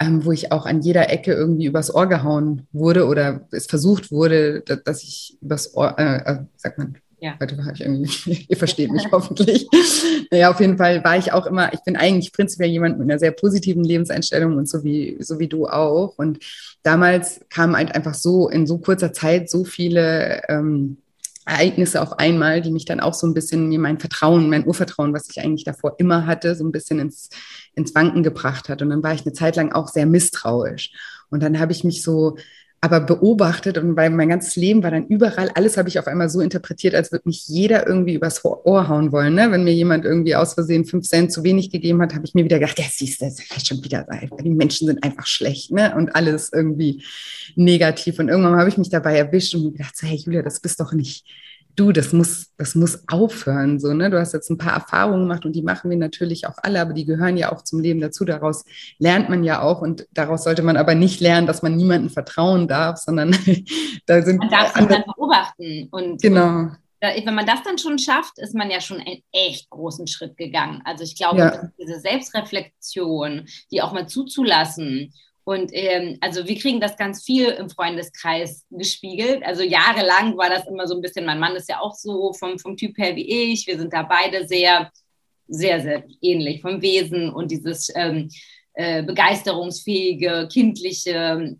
[0.00, 4.10] ähm, wo ich auch an jeder Ecke irgendwie übers Ohr gehauen wurde oder es versucht
[4.10, 7.36] wurde, dass, dass ich übers Ohr, äh, äh, sagt man, ja.
[7.38, 9.68] Heute war ich irgendwie, ihr versteht mich hoffentlich.
[10.30, 13.18] Naja, auf jeden Fall war ich auch immer, ich bin eigentlich prinzipiell jemand mit einer
[13.18, 16.14] sehr positiven Lebenseinstellung und so wie, so wie du auch.
[16.16, 16.38] Und
[16.82, 20.96] damals kamen halt einfach so in so kurzer Zeit so viele ähm,
[21.46, 25.14] Ereignisse auf einmal, die mich dann auch so ein bisschen mir mein Vertrauen, mein Urvertrauen,
[25.14, 27.30] was ich eigentlich davor immer hatte, so ein bisschen ins,
[27.74, 28.82] ins Wanken gebracht hat.
[28.82, 30.92] Und dann war ich eine Zeit lang auch sehr misstrauisch.
[31.30, 32.36] Und dann habe ich mich so
[32.82, 36.30] aber beobachtet und weil mein ganzes Leben war dann überall, alles habe ich auf einmal
[36.30, 39.34] so interpretiert, als würde mich jeder irgendwie übers Ohr hauen wollen.
[39.34, 39.50] Ne?
[39.50, 42.44] Wenn mir jemand irgendwie aus Versehen fünf Cent zu wenig gegeben hat, habe ich mir
[42.44, 44.06] wieder gedacht, ja, siehst du, das ist schon wieder.
[44.42, 45.94] Die Menschen sind einfach schlecht ne?
[45.94, 47.04] und alles irgendwie
[47.54, 48.18] negativ.
[48.18, 50.92] Und irgendwann habe ich mich dabei erwischt und gedacht, so, hey Julia, das bist doch
[50.92, 51.26] nicht
[51.76, 53.80] du, das muss, das muss aufhören.
[53.80, 54.10] So, ne?
[54.10, 56.92] Du hast jetzt ein paar Erfahrungen gemacht und die machen wir natürlich auch alle, aber
[56.92, 58.24] die gehören ja auch zum Leben dazu.
[58.24, 58.64] Daraus
[58.98, 62.68] lernt man ja auch und daraus sollte man aber nicht lernen, dass man niemandem vertrauen
[62.68, 63.36] darf, sondern
[64.06, 64.38] da sind.
[64.38, 66.22] Man darf andere, dann beobachten und.
[66.22, 66.70] Genau.
[67.02, 70.36] Und wenn man das dann schon schafft, ist man ja schon einen echt großen Schritt
[70.36, 70.82] gegangen.
[70.84, 71.70] Also ich glaube, ja.
[71.80, 75.14] diese Selbstreflexion, die auch mal zuzulassen
[75.50, 79.42] und ähm, also wir kriegen das ganz viel im Freundeskreis gespiegelt.
[79.42, 82.56] Also jahrelang war das immer so ein bisschen, mein Mann ist ja auch so vom,
[82.60, 83.66] vom Typ her wie ich.
[83.66, 84.92] Wir sind da beide sehr,
[85.48, 88.30] sehr, sehr ähnlich vom Wesen und dieses ähm,
[88.74, 91.56] äh, begeisterungsfähige, kindliche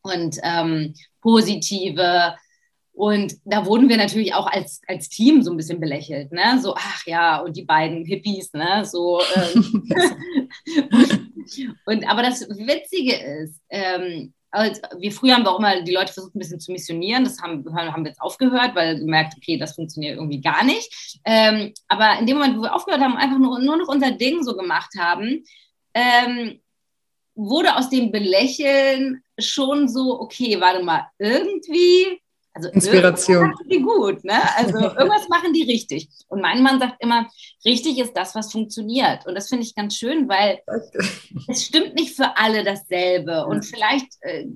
[0.00, 2.34] und ähm, positive.
[2.96, 6.58] Und da wurden wir natürlich auch als, als Team so ein bisschen belächelt, ne?
[6.62, 8.86] So, ach ja, und die beiden Hippies, ne?
[8.86, 9.20] So.
[9.36, 9.84] Ähm,
[11.84, 16.14] und aber das Witzige ist, ähm, also wir früher haben wir auch immer die Leute
[16.14, 17.24] versucht, ein bisschen zu missionieren.
[17.24, 21.20] Das haben, haben wir jetzt aufgehört, weil gemerkt, okay, das funktioniert irgendwie gar nicht.
[21.26, 24.42] Ähm, aber in dem Moment, wo wir aufgehört haben, einfach nur, nur noch unser Ding
[24.42, 25.44] so gemacht haben,
[25.92, 26.62] ähm,
[27.34, 32.22] wurde aus dem Belächeln schon so, okay, warte mal, irgendwie
[32.56, 33.50] also Inspiration.
[33.50, 34.56] Machen die gut, ne?
[34.56, 36.08] Also irgendwas machen die richtig.
[36.28, 37.28] Und mein Mann sagt immer,
[37.66, 39.26] richtig ist das, was funktioniert.
[39.26, 40.60] Und das finde ich ganz schön, weil
[41.48, 43.44] es stimmt nicht für alle dasselbe.
[43.44, 44.46] Und vielleicht äh,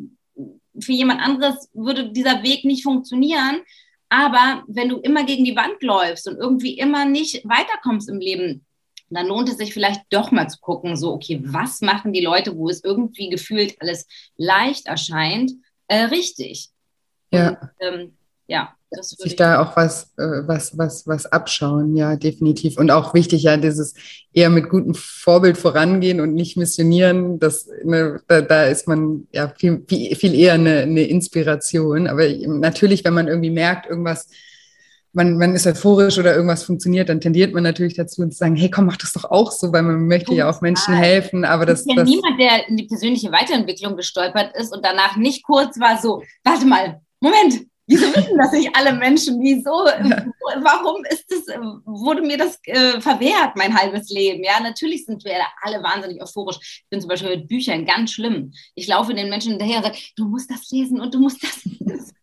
[0.81, 3.61] für jemand anderes würde dieser Weg nicht funktionieren.
[4.09, 8.65] Aber wenn du immer gegen die Wand läufst und irgendwie immer nicht weiterkommst im Leben,
[9.11, 12.57] dann lohnt es sich vielleicht doch mal zu gucken, so, okay, was machen die Leute,
[12.57, 14.07] wo es irgendwie gefühlt alles
[14.39, 15.53] leicht erscheint,
[15.89, 16.71] äh, richtig.
[17.33, 17.51] Ja.
[17.51, 18.13] Und, ähm,
[18.47, 18.75] ja.
[18.91, 22.79] sich da auch was, äh, was, was, was abschauen, ja, definitiv.
[22.79, 23.95] Und auch wichtig, ja, dieses
[24.33, 29.53] eher mit gutem Vorbild vorangehen und nicht missionieren, das, ne, da, da ist man ja
[29.57, 32.09] viel, viel eher eine, eine Inspiration.
[32.09, 34.29] Aber natürlich, wenn man irgendwie merkt, irgendwas
[35.13, 38.71] man, man ist euphorisch oder irgendwas funktioniert, dann tendiert man natürlich dazu zu sagen, hey,
[38.71, 41.45] komm, mach das doch auch so, weil man möchte ja auch Menschen helfen.
[41.45, 45.43] Aber das, ist ja niemand, der in die persönliche Weiterentwicklung gestolpert ist und danach nicht
[45.45, 49.41] kurz war so, warte mal, Moment, wieso wissen das nicht alle Menschen?
[49.41, 49.71] Wieso?
[49.71, 51.47] Warum ist das,
[51.85, 54.43] wurde mir das äh, verwehrt, mein halbes Leben?
[54.43, 56.59] Ja, natürlich sind wir alle wahnsinnig euphorisch.
[56.61, 58.53] Ich bin zum Beispiel mit Büchern ganz schlimm.
[58.75, 61.65] Ich laufe den Menschen hinterher und sage, du musst das lesen und du musst das.
[61.65, 62.17] lesen.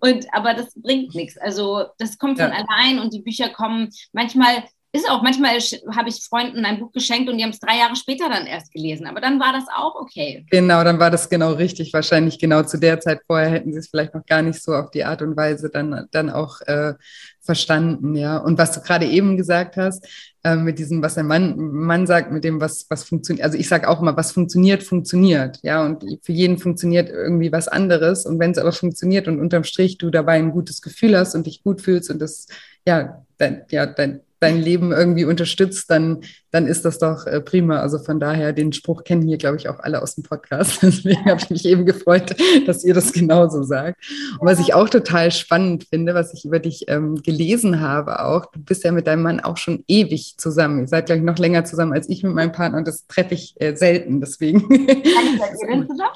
[0.00, 1.38] Und, aber das bringt nichts.
[1.38, 2.56] Also das kommt von ja.
[2.56, 5.58] allein und die Bücher kommen manchmal ist auch, manchmal
[5.94, 8.72] habe ich Freunden ein Buch geschenkt und die haben es drei Jahre später dann erst
[8.72, 9.06] gelesen.
[9.06, 10.46] Aber dann war das auch okay.
[10.50, 11.92] Genau, dann war das genau richtig.
[11.92, 14.92] Wahrscheinlich genau zu der Zeit vorher hätten sie es vielleicht noch gar nicht so auf
[14.92, 16.94] die Art und Weise dann, dann auch äh,
[17.40, 18.38] verstanden, ja.
[18.38, 20.06] Und was du gerade eben gesagt hast,
[20.44, 23.44] äh, mit diesem, was der Mann, Mann sagt, mit dem, was, was funktioniert.
[23.44, 25.84] Also ich sage auch immer, was funktioniert, funktioniert, ja.
[25.84, 28.26] Und für jeden funktioniert irgendwie was anderes.
[28.26, 31.46] Und wenn es aber funktioniert und unterm Strich du dabei ein gutes Gefühl hast und
[31.46, 32.46] dich gut fühlst und das,
[32.86, 37.80] ja, dein, ja, dein, dein Leben irgendwie unterstützt, dann, dann ist das doch äh, prima.
[37.80, 40.78] Also von daher, den Spruch kennen hier, glaube ich, auch alle aus dem Podcast.
[40.82, 42.34] Deswegen habe ich mich eben gefreut,
[42.66, 44.02] dass ihr das genauso sagt.
[44.38, 48.46] Und was ich auch total spannend finde, was ich über dich ähm, gelesen habe auch,
[48.46, 50.80] du bist ja mit deinem Mann auch schon ewig zusammen.
[50.80, 53.34] Ihr seid, glaube ich, noch länger zusammen als ich mit meinem Partner und das treffe
[53.34, 54.20] ich äh, selten.
[54.20, 54.68] Deswegen.
[54.68, 56.10] Wie lange seid ihr denn zusammen?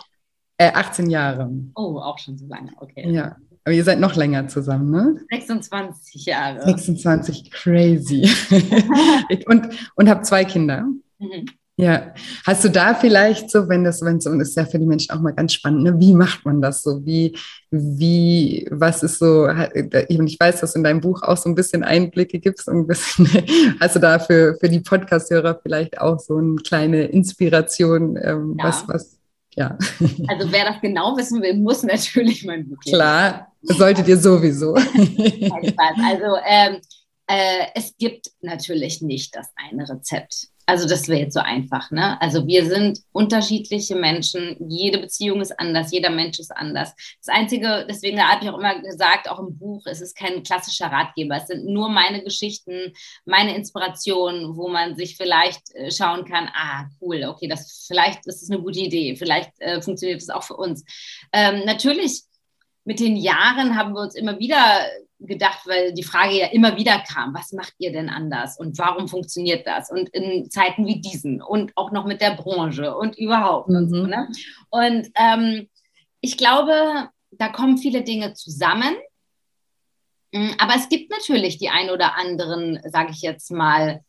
[0.59, 1.51] Äh, 18 Jahre.
[1.77, 3.09] Oh, auch schon so lange, okay.
[3.11, 3.37] Ja,
[3.69, 5.21] aber ihr seid noch länger zusammen, ne?
[5.31, 6.65] 26 Jahre.
[6.65, 8.27] 26, crazy.
[9.47, 10.87] und und habt zwei Kinder.
[11.19, 11.45] Mhm.
[11.77, 12.15] Ja,
[12.47, 15.21] hast du da vielleicht so, wenn das, wenn es ist ja für die Menschen auch
[15.21, 16.01] mal ganz spannend, ne?
[16.01, 17.05] wie macht man das so?
[17.05, 17.37] Wie,
[17.71, 19.47] wie, was ist so,
[20.09, 22.87] ich weiß, dass du in deinem Buch auch so ein bisschen Einblicke gibst und ein
[22.87, 23.29] bisschen,
[23.81, 28.65] hast du da für, für die Podcast-Hörer vielleicht auch so eine kleine Inspiration, ähm, ja.
[28.65, 29.19] was, was,
[29.55, 29.77] ja.
[30.27, 32.97] Also wer das genau wissen will, muss natürlich mein Buch lesen.
[32.97, 34.75] Klar, solltet ihr sowieso.
[34.75, 36.81] also ähm,
[37.27, 40.49] äh, es gibt natürlich nicht das eine Rezept.
[40.69, 42.21] Also das wäre jetzt so einfach, ne?
[42.21, 46.93] Also wir sind unterschiedliche Menschen, jede Beziehung ist anders, jeder Mensch ist anders.
[47.25, 50.89] Das Einzige, deswegen habe ich auch immer gesagt, auch im Buch, es ist kein klassischer
[50.89, 52.93] Ratgeber, es sind nur meine Geschichten,
[53.25, 58.43] meine Inspirationen, wo man sich vielleicht äh, schauen kann, ah, cool, okay, das vielleicht ist
[58.43, 60.85] es eine gute Idee, vielleicht äh, funktioniert es auch für uns.
[61.33, 62.25] Ähm, natürlich
[62.89, 64.81] mit den Jahren haben wir uns immer wieder
[65.21, 69.09] gedacht, weil die Frage ja immer wieder kam, was macht ihr denn anders und warum
[69.09, 69.91] funktioniert das?
[69.91, 73.69] Und in Zeiten wie diesen und auch noch mit der Branche und überhaupt.
[73.69, 73.77] Mhm.
[73.77, 74.29] Und, so, ne?
[74.71, 75.69] und ähm,
[76.23, 78.95] ich glaube, da kommen viele Dinge zusammen.
[80.33, 84.03] Mm, aber es gibt natürlich die ein oder anderen, sage ich jetzt mal,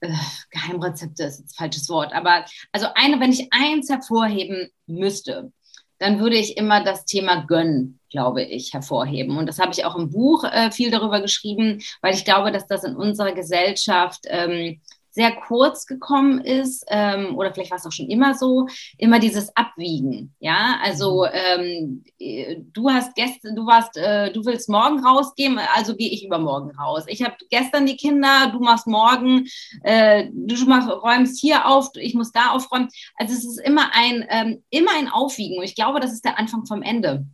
[0.00, 0.12] äh,
[0.50, 5.52] Geheimrezepte ist jetzt falsches Wort, aber also eine, wenn ich eins hervorheben müsste,
[5.98, 9.36] dann würde ich immer das Thema Gönnen, glaube ich, hervorheben.
[9.38, 12.66] Und das habe ich auch im Buch äh, viel darüber geschrieben, weil ich glaube, dass
[12.66, 14.80] das in unserer Gesellschaft ähm,
[15.18, 18.68] sehr kurz gekommen ist, ähm, oder vielleicht war es auch schon immer so,
[18.98, 20.32] immer dieses Abwiegen.
[20.38, 22.04] Ja, also mhm.
[22.20, 26.70] ähm, du hast gestern, du warst, äh, du willst morgen rausgehen, also gehe ich übermorgen
[26.70, 27.02] raus.
[27.08, 29.48] Ich habe gestern die Kinder, du machst morgen,
[29.82, 32.88] äh, du machst, räumst hier auf, ich muss da aufräumen.
[33.16, 35.58] Also es ist immer ein, ähm, immer ein Aufwiegen.
[35.58, 37.26] Und ich glaube, das ist der Anfang vom Ende.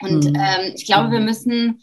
[0.00, 0.34] Und mhm.
[0.36, 1.26] ähm, ich glaube, wir mhm.
[1.26, 1.82] müssen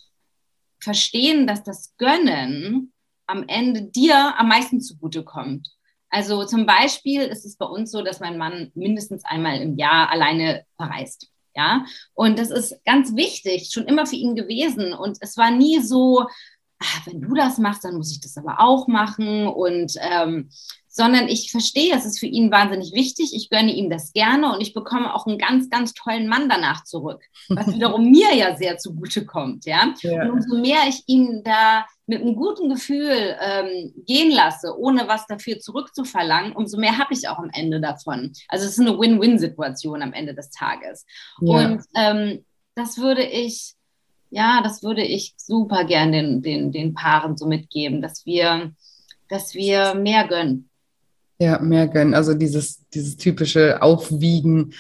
[0.80, 2.94] verstehen, dass das Gönnen
[3.26, 5.68] am Ende dir am meisten zugutekommt.
[6.10, 10.10] Also zum Beispiel ist es bei uns so, dass mein Mann mindestens einmal im Jahr
[10.10, 11.30] alleine verreist.
[11.54, 14.94] Ja, und das ist ganz wichtig, schon immer für ihn gewesen.
[14.94, 16.28] Und es war nie so,
[16.78, 19.48] ach, wenn du das machst, dann muss ich das aber auch machen.
[19.48, 20.50] Und ähm,
[20.98, 23.32] sondern ich verstehe, es ist für ihn wahnsinnig wichtig.
[23.36, 26.84] Ich gönne ihm das gerne und ich bekomme auch einen ganz, ganz tollen Mann danach
[26.86, 29.66] zurück, was wiederum mir ja sehr zugute kommt.
[29.66, 29.94] Ja?
[30.02, 30.24] ja.
[30.24, 35.28] Und umso mehr ich ihn da mit einem guten Gefühl ähm, gehen lasse, ohne was
[35.28, 38.34] dafür zurückzuverlangen, umso mehr habe ich auch am Ende davon.
[38.48, 41.06] Also es ist eine Win-Win-Situation am Ende des Tages.
[41.42, 41.58] Ja.
[41.58, 43.76] Und ähm, das würde ich,
[44.32, 48.72] ja, das würde ich super gern den, den, den Paaren so mitgeben, dass wir,
[49.30, 50.72] dass wir mehr gönnen.
[51.40, 52.14] Ja, mehr gönnen.
[52.14, 54.74] Also dieses, dieses typische Aufwiegen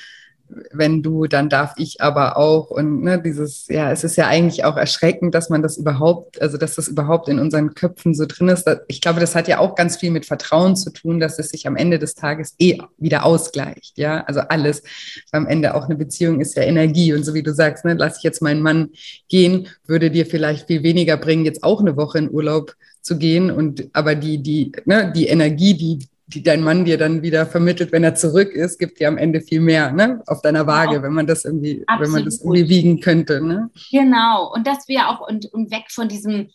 [0.71, 2.69] wenn du, dann darf ich aber auch.
[2.69, 6.57] Und ne, dieses, ja, es ist ja eigentlich auch erschreckend, dass man das überhaupt, also
[6.57, 8.69] dass das überhaupt in unseren Köpfen so drin ist.
[8.87, 11.67] Ich glaube, das hat ja auch ganz viel mit Vertrauen zu tun, dass es sich
[11.67, 13.97] am Ende des Tages eh wieder ausgleicht.
[13.97, 14.83] Ja, also alles.
[15.31, 17.13] Am Ende auch eine Beziehung ist ja Energie.
[17.13, 18.89] Und so wie du sagst, ne, lass ich jetzt meinen Mann
[19.27, 23.51] gehen, würde dir vielleicht viel weniger bringen, jetzt auch eine Woche in Urlaub zu gehen.
[23.51, 27.93] Und aber die, die, ne, die Energie, die die dein Mann dir dann wieder vermittelt,
[27.93, 30.21] wenn er zurück ist, gibt dir am Ende viel mehr, ne?
[30.27, 32.05] Auf deiner Waage, ja, wenn man das irgendwie, absolut.
[32.05, 33.69] wenn man das irgendwie wiegen könnte, ne?
[33.91, 34.51] Genau.
[34.53, 36.49] Und dass wir auch und, und weg von diesem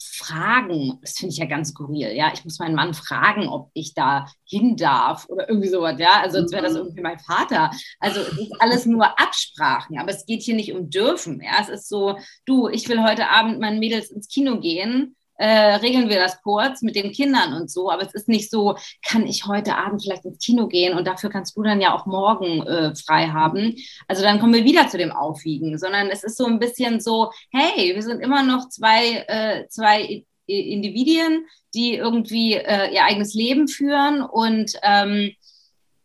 [0.00, 2.30] Fragen, das finde ich ja ganz skurril, ja.
[2.32, 6.22] Ich muss meinen Mann fragen, ob ich da hin darf oder irgendwie sowas, ja.
[6.22, 6.78] Also als wäre das mhm.
[6.78, 7.70] irgendwie mein Vater.
[8.00, 11.60] Also es ist alles nur Absprachen, aber es geht hier nicht um dürfen, ja.
[11.60, 16.08] Es ist so, du, ich will heute Abend meinen Mädels ins Kino gehen äh, regeln
[16.08, 17.90] wir das kurz mit den Kindern und so.
[17.90, 21.30] Aber es ist nicht so, kann ich heute Abend vielleicht ins Kino gehen und dafür
[21.30, 23.76] kannst du dann ja auch morgen äh, frei haben.
[24.06, 27.30] Also dann kommen wir wieder zu dem Aufwiegen, sondern es ist so ein bisschen so,
[27.50, 33.68] hey, wir sind immer noch zwei, äh, zwei Individuen, die irgendwie äh, ihr eigenes Leben
[33.68, 35.32] führen und ähm,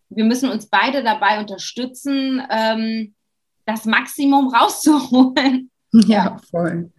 [0.09, 3.15] wir müssen uns beide dabei unterstützen, ähm,
[3.65, 5.69] das Maximum rauszuholen.
[6.07, 6.91] Ja, voll.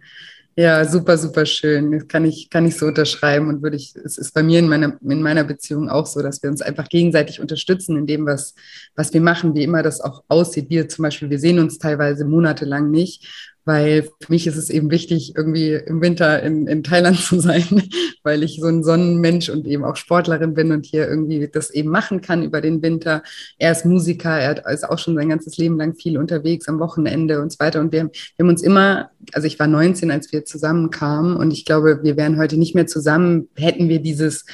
[0.57, 1.91] Ja, super, super schön.
[1.91, 4.69] Das kann ich, kann ich so unterschreiben und würde ich, es ist bei mir in
[4.69, 8.55] meiner, in meiner Beziehung auch so, dass wir uns einfach gegenseitig unterstützen in dem, was,
[8.95, 10.69] was wir machen, wie immer das auch aussieht.
[10.69, 14.91] Wir zum Beispiel, wir sehen uns teilweise monatelang nicht weil für mich ist es eben
[14.91, 17.83] wichtig, irgendwie im Winter in, in Thailand zu sein,
[18.23, 21.89] weil ich so ein Sonnenmensch und eben auch Sportlerin bin und hier irgendwie das eben
[21.89, 23.23] machen kann über den Winter.
[23.57, 27.41] Er ist Musiker, er ist auch schon sein ganzes Leben lang viel unterwegs am Wochenende
[27.41, 27.79] und so weiter.
[27.79, 31.65] Und wir, wir haben uns immer, also ich war 19, als wir zusammenkamen und ich
[31.65, 34.45] glaube, wir wären heute nicht mehr zusammen, hätten wir dieses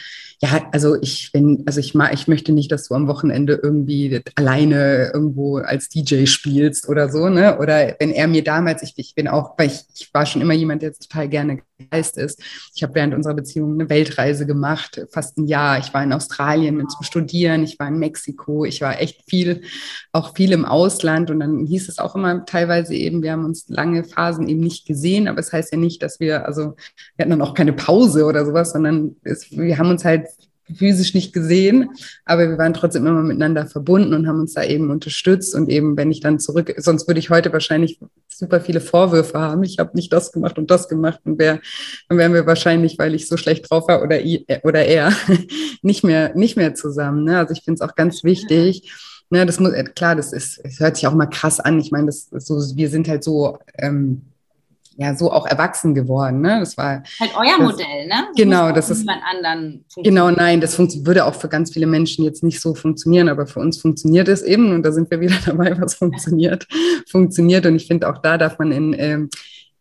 [0.43, 4.21] ja, also ich bin, also ich mag, ich möchte nicht, dass du am Wochenende irgendwie
[4.35, 7.59] alleine irgendwo als DJ spielst oder so, ne?
[7.59, 10.55] Oder wenn er mir damals, ich, ich bin auch, weil ich, ich war schon immer
[10.55, 12.41] jemand, der total gerne gereist ist.
[12.73, 15.79] Ich habe während unserer Beziehung eine Weltreise gemacht, fast ein Jahr.
[15.79, 19.61] Ich war in Australien zum Studieren, ich war in Mexiko, ich war echt viel,
[20.11, 23.65] auch viel im Ausland und dann hieß es auch immer teilweise eben, wir haben uns
[23.67, 26.75] lange Phasen eben nicht gesehen, aber es das heißt ja nicht, dass wir, also
[27.15, 30.27] wir hatten dann auch keine Pause oder sowas, sondern es, wir haben uns halt
[30.75, 31.89] physisch nicht gesehen,
[32.25, 35.55] aber wir waren trotzdem immer miteinander verbunden und haben uns da eben unterstützt.
[35.55, 37.99] Und eben, wenn ich dann zurück, sonst würde ich heute wahrscheinlich
[38.41, 39.63] super viele Vorwürfe haben.
[39.63, 41.61] Ich habe nicht das gemacht und das gemacht und wär,
[42.09, 44.19] dann wären wir wahrscheinlich, weil ich so schlecht drauf war oder,
[44.63, 45.13] oder er,
[45.81, 47.23] nicht mehr, nicht mehr zusammen.
[47.23, 47.37] Ne?
[47.37, 48.91] Also ich finde es auch ganz wichtig.
[49.29, 51.79] Ne, das muss, klar, das ist, es hört sich auch mal krass an.
[51.79, 54.23] Ich meine, das so, wir sind halt so, ähm,
[55.01, 56.41] ja so auch erwachsen geworden.
[56.41, 56.59] Ne?
[56.59, 58.27] Das war halt euer das, Modell, ne?
[58.27, 59.85] Das genau, das ist anderen.
[59.97, 63.59] Genau, nein, das würde auch für ganz viele Menschen jetzt nicht so funktionieren, aber für
[63.59, 66.67] uns funktioniert es eben und da sind wir wieder dabei, was funktioniert,
[67.07, 69.29] funktioniert und ich finde auch da darf man in ähm,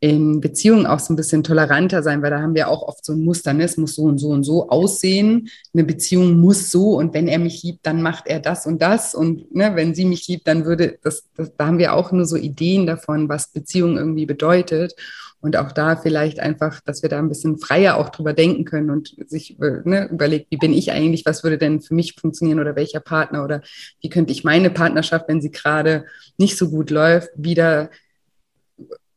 [0.02, 3.12] in Beziehungen auch so ein bisschen toleranter sein, weil da haben wir auch oft so
[3.12, 3.64] ein Muster, ne?
[3.64, 5.50] es muss so und so und so aussehen.
[5.74, 9.14] Eine Beziehung muss so und wenn er mich liebt, dann macht er das und das
[9.14, 12.24] und ne, wenn sie mich liebt, dann würde das, das, da haben wir auch nur
[12.24, 14.94] so Ideen davon, was Beziehung irgendwie bedeutet.
[15.42, 18.90] Und auch da vielleicht einfach, dass wir da ein bisschen freier auch drüber denken können
[18.90, 22.76] und sich ne, überlegt, wie bin ich eigentlich, was würde denn für mich funktionieren oder
[22.76, 23.62] welcher Partner oder
[24.02, 26.04] wie könnte ich meine Partnerschaft, wenn sie gerade
[26.36, 27.88] nicht so gut läuft, wieder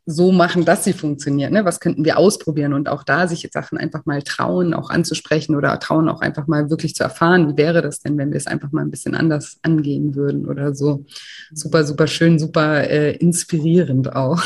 [0.05, 1.53] so machen, dass sie funktionieren.
[1.53, 1.63] Ne?
[1.63, 5.79] Was könnten wir ausprobieren und auch da sich Sachen einfach mal trauen, auch anzusprechen oder
[5.79, 8.71] trauen auch einfach mal wirklich zu erfahren, wie wäre das denn, wenn wir es einfach
[8.71, 11.05] mal ein bisschen anders angehen würden oder so.
[11.53, 14.43] Super, super schön, super äh, inspirierend auch.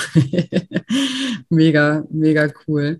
[1.50, 3.00] mega, mega cool.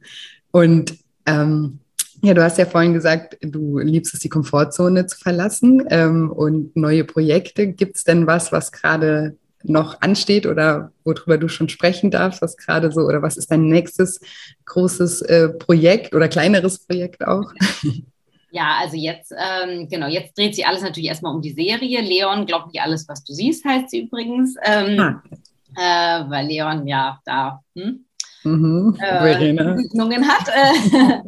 [0.52, 1.80] Und ähm,
[2.24, 6.76] ja, du hast ja vorhin gesagt, du liebst es, die Komfortzone zu verlassen ähm, und
[6.76, 7.68] neue Projekte.
[7.68, 12.58] Gibt es denn was, was gerade noch ansteht oder worüber du schon sprechen darfst, was
[12.58, 14.20] gerade so oder was ist dein nächstes
[14.66, 17.52] großes äh, Projekt oder kleineres Projekt auch?
[18.50, 22.02] Ja, also jetzt, ähm, genau, jetzt dreht sich alles natürlich erstmal um die Serie.
[22.02, 24.56] Leon, glaub nicht alles, was du siehst, heißt sie übrigens.
[24.64, 25.22] Ähm, ah.
[25.76, 28.07] äh, weil Leon ja da hm,
[28.48, 29.58] mhm, äh,
[30.28, 30.48] hat.
[30.48, 31.22] Äh,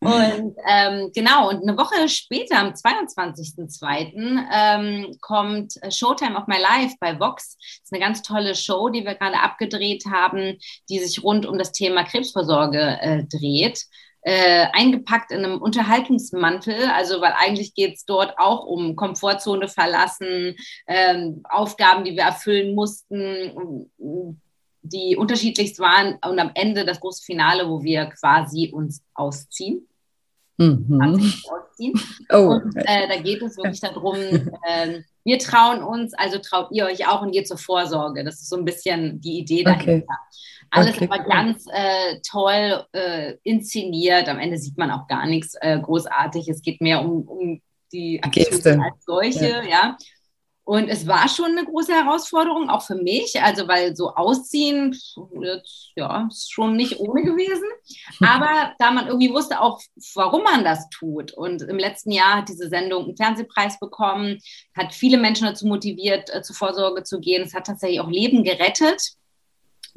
[0.00, 6.96] und ähm, genau, und eine Woche später, am 22.02., ähm, kommt Showtime of My Life
[7.00, 7.56] bei Vox.
[7.56, 11.58] Das ist eine ganz tolle Show, die wir gerade abgedreht haben, die sich rund um
[11.58, 13.84] das Thema Krebsvorsorge äh, dreht.
[14.22, 20.56] Äh, eingepackt in einem Unterhaltungsmantel, also weil eigentlich geht es dort auch um Komfortzone verlassen,
[20.88, 23.88] ähm, Aufgaben, die wir erfüllen mussten,
[24.82, 29.86] die unterschiedlichst waren und am Ende das große Finale, wo wir quasi uns ausziehen.
[30.56, 31.22] Mhm.
[32.30, 32.36] Oh.
[32.36, 37.06] Und äh, da geht es wirklich darum, äh, wir trauen uns, also traut ihr euch
[37.06, 38.24] auch und geht zur Vorsorge.
[38.24, 39.92] Das ist so ein bisschen die Idee dahinter.
[39.92, 40.06] Okay.
[40.70, 41.30] Alles okay, aber cool.
[41.30, 44.28] ganz äh, toll äh, inszeniert.
[44.28, 46.48] Am Ende sieht man auch gar nichts äh, großartig.
[46.48, 47.62] Es geht mehr um, um
[47.92, 49.64] die Aktion als solche, ja.
[49.64, 49.96] ja.
[50.68, 53.40] Und es war schon eine große Herausforderung, auch für mich.
[53.40, 54.94] Also, weil so ausziehen,
[55.96, 57.64] ja, ist schon nicht ohne gewesen.
[58.20, 59.80] Aber da man irgendwie wusste auch,
[60.14, 61.32] warum man das tut.
[61.32, 64.40] Und im letzten Jahr hat diese Sendung einen Fernsehpreis bekommen,
[64.76, 67.44] hat viele Menschen dazu motiviert, äh, zur Vorsorge zu gehen.
[67.44, 69.14] Es hat tatsächlich auch Leben gerettet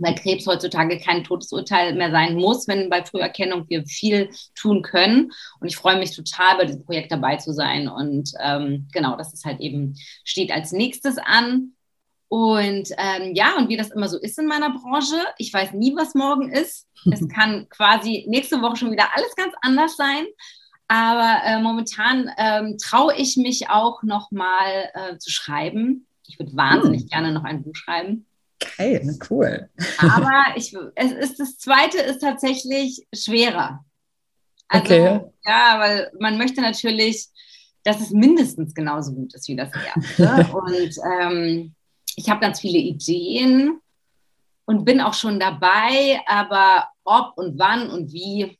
[0.01, 5.31] weil Krebs heutzutage kein Todesurteil mehr sein muss, wenn bei Früherkennung wir viel tun können.
[5.59, 7.87] Und ich freue mich total, bei diesem Projekt dabei zu sein.
[7.87, 11.73] Und ähm, genau, das ist halt eben, steht als nächstes an.
[12.27, 15.95] Und ähm, ja, und wie das immer so ist in meiner Branche, ich weiß nie,
[15.95, 16.87] was morgen ist.
[17.11, 20.25] Es kann quasi nächste Woche schon wieder alles ganz anders sein.
[20.87, 26.05] Aber äh, momentan ähm, traue ich mich auch noch mal äh, zu schreiben.
[26.27, 27.07] Ich würde wahnsinnig hm.
[27.07, 28.25] gerne noch ein Buch schreiben.
[28.77, 29.69] Geil, cool.
[29.97, 33.83] Aber ich, es ist, das zweite ist tatsächlich schwerer.
[34.67, 35.21] Also, okay.
[35.45, 37.27] ja, weil man möchte natürlich,
[37.83, 40.53] dass es mindestens genauso gut ist wie das erste.
[40.55, 41.75] und ähm,
[42.15, 43.79] ich habe ganz viele Ideen
[44.65, 48.57] und bin auch schon dabei, aber ob und wann und wie,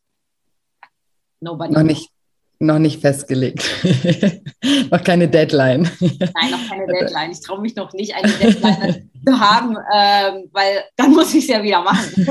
[1.40, 1.74] nobody.
[1.74, 2.11] Noch nicht,
[2.62, 3.64] noch nicht festgelegt.
[4.92, 5.90] noch keine Deadline.
[6.00, 7.32] Nein, noch keine Deadline.
[7.32, 11.50] Ich traue mich noch nicht, eine Deadline zu haben, ähm, weil dann muss ich es
[11.50, 12.28] ja wieder machen.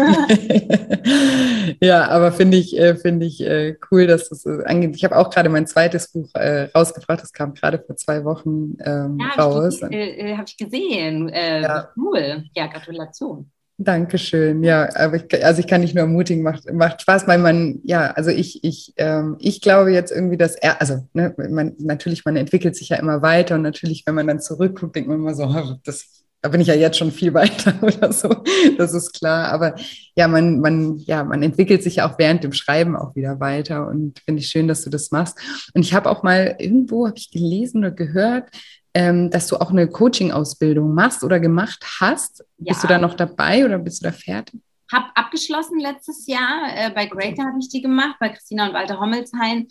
[1.81, 4.95] ja, aber finde ich, äh, find ich äh, cool, dass das äh, angeht.
[4.97, 7.23] Ich habe auch gerade mein zweites Buch äh, rausgebracht.
[7.23, 9.83] Das kam gerade vor zwei Wochen ähm, ja, raus.
[9.83, 11.29] Habe ich, äh, hab ich, gesehen.
[11.29, 11.89] Äh, ja.
[11.97, 12.45] Cool.
[12.55, 13.51] Ja, Gratulation.
[13.83, 14.63] Dankeschön.
[14.63, 18.11] Ja, aber ich, also ich kann nicht nur ermutigen, macht, macht Spaß, weil man, ja,
[18.11, 22.37] also ich, ich, ähm, ich glaube jetzt irgendwie, dass er, also ne, man, natürlich, man
[22.37, 25.79] entwickelt sich ja immer weiter und natürlich, wenn man dann zurückguckt, denkt man immer so,
[25.83, 28.29] das, da bin ich ja jetzt schon viel weiter oder so,
[28.77, 29.51] das ist klar.
[29.51, 29.75] Aber
[30.15, 33.89] ja, man, man, ja, man entwickelt sich ja auch während dem Schreiben auch wieder weiter
[33.89, 35.39] und finde ich schön, dass du das machst.
[35.73, 38.51] Und ich habe auch mal irgendwo, habe ich gelesen oder gehört,
[38.95, 42.45] ähm, dass du auch eine Coaching-Ausbildung machst oder gemacht hast.
[42.59, 42.73] Ja.
[42.73, 44.61] Bist du da noch dabei oder bist du da fertig?
[44.91, 46.67] Hab abgeschlossen letztes Jahr.
[46.75, 49.69] Äh, bei Greater habe ich die gemacht, bei Christina und Walter Hommelshain,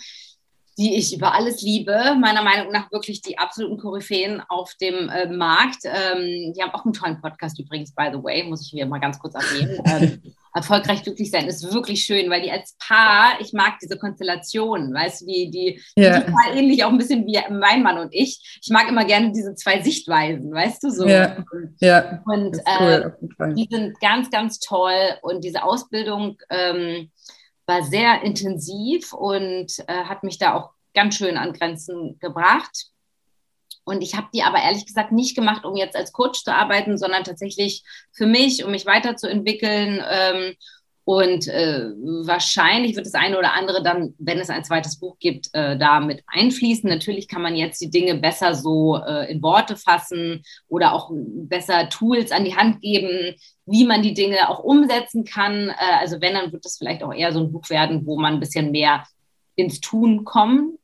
[0.78, 2.16] die ich über alles liebe.
[2.22, 5.84] Meiner Meinung nach wirklich die absoluten Koryphäen auf dem äh, Markt.
[5.84, 9.00] Ähm, die haben auch einen tollen Podcast übrigens, by the way, muss ich hier mal
[9.00, 9.82] ganz kurz erwähnen.
[9.86, 14.94] ähm, erfolgreich glücklich sein ist wirklich schön, weil die als Paar, ich mag diese Konstellation,
[14.94, 16.22] weißt du, die, die, ja.
[16.22, 18.60] total ähnlich auch ein bisschen wie mein Mann und ich.
[18.62, 21.08] Ich mag immer gerne diese zwei Sichtweisen, weißt du so.
[21.08, 21.44] Ja.
[21.80, 22.22] ja.
[22.26, 27.12] Und cool, äh, die sind ganz, ganz toll und diese Ausbildung ähm,
[27.66, 32.89] war sehr intensiv und äh, hat mich da auch ganz schön an Grenzen gebracht.
[33.84, 36.98] Und ich habe die aber ehrlich gesagt nicht gemacht, um jetzt als Coach zu arbeiten,
[36.98, 40.04] sondern tatsächlich für mich, um mich weiterzuentwickeln.
[40.08, 40.56] Ähm,
[41.10, 41.90] und äh,
[42.28, 46.02] wahrscheinlich wird das eine oder andere dann, wenn es ein zweites Buch gibt, äh, da
[46.02, 46.88] mit einfließen.
[46.88, 51.90] Natürlich kann man jetzt die Dinge besser so äh, in Worte fassen oder auch besser
[51.90, 53.34] Tools an die Hand geben,
[53.66, 55.70] wie man die Dinge auch umsetzen kann.
[55.70, 58.36] Äh, also wenn, dann wird das vielleicht auch eher so ein Buch werden, wo man
[58.36, 59.04] ein bisschen mehr
[59.56, 60.78] ins Tun kommen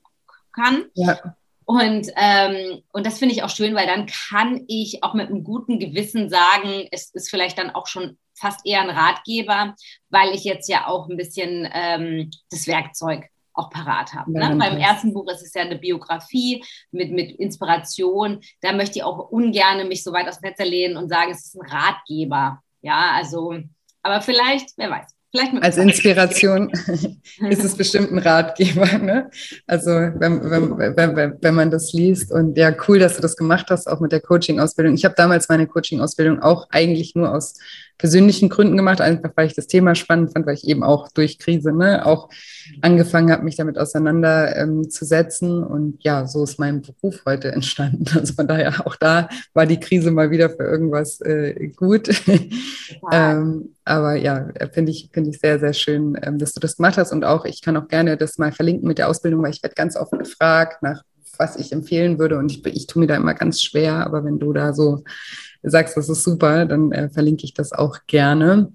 [0.53, 0.85] kann.
[0.95, 1.35] Ja.
[1.65, 5.43] Und, ähm, und das finde ich auch schön, weil dann kann ich auch mit einem
[5.43, 9.75] guten Gewissen sagen, es ist vielleicht dann auch schon fast eher ein Ratgeber,
[10.09, 14.31] weil ich jetzt ja auch ein bisschen ähm, das Werkzeug auch parat habe.
[14.33, 14.55] Ne?
[14.59, 18.41] Beim ersten Buch ist es ja eine Biografie mit, mit Inspiration.
[18.61, 21.45] Da möchte ich auch ungern mich so weit aus dem Fenster lehnen und sagen, es
[21.45, 22.61] ist ein Ratgeber.
[22.81, 23.57] Ja, also,
[24.03, 25.14] aber vielleicht, wer weiß.
[25.61, 26.69] Als Inspiration
[27.49, 28.97] ist es bestimmt ein Ratgeber.
[28.97, 29.29] Ne?
[29.67, 33.67] Also wenn, wenn, wenn, wenn man das liest und ja, cool, dass du das gemacht
[33.69, 34.95] hast, auch mit der Coaching-Ausbildung.
[34.95, 37.55] Ich habe damals meine Coaching-Ausbildung auch eigentlich nur aus
[37.97, 41.39] persönlichen Gründen gemacht, einfach weil ich das Thema spannend fand, weil ich eben auch durch
[41.39, 42.29] Krise ne, auch
[42.81, 45.49] angefangen habe, mich damit auseinanderzusetzen.
[45.49, 48.05] Ähm, und ja, so ist mein Beruf heute entstanden.
[48.25, 52.09] Also von daher auch da war die Krise mal wieder für irgendwas äh, gut.
[53.11, 56.97] ähm, aber ja, finde ich, finde ich sehr, sehr schön, ähm, dass du das gemacht
[56.97, 57.11] hast.
[57.11, 59.75] Und auch, ich kann auch gerne das mal verlinken mit der Ausbildung, weil ich werde
[59.75, 61.03] ganz oft gefragt nach
[61.37, 62.37] was ich empfehlen würde.
[62.37, 65.03] Und ich, ich tue mir da immer ganz schwer, aber wenn du da so
[65.69, 68.71] sagst, das ist super, dann äh, verlinke ich das auch gerne.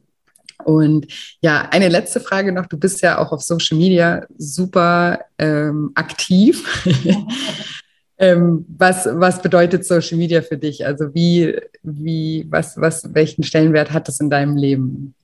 [0.64, 1.06] Und
[1.40, 2.66] ja, eine letzte Frage noch.
[2.66, 6.84] Du bist ja auch auf Social Media super ähm, aktiv.
[8.18, 10.84] ähm, was, was bedeutet Social Media für dich?
[10.84, 15.14] Also wie, wie, was, was, welchen Stellenwert hat das in deinem Leben?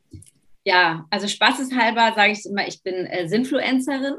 [0.66, 4.16] Ja, also spaßeshalber sage ich immer, ich bin äh, Sinfluencerin.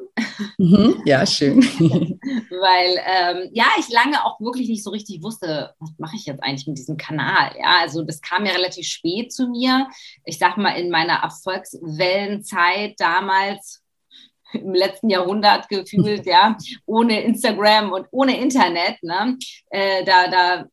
[0.58, 1.58] Mhm, ja, schön.
[1.60, 6.42] Weil ähm, ja, ich lange auch wirklich nicht so richtig wusste, was mache ich jetzt
[6.42, 7.52] eigentlich mit diesem Kanal.
[7.60, 9.90] Ja, also das kam ja relativ spät zu mir.
[10.24, 13.84] Ich sag mal, in meiner Erfolgswellenzeit damals
[14.54, 19.38] im letzten Jahrhundert gefühlt, ja, ohne Instagram und ohne Internet, ne,
[19.70, 20.66] äh, da, da,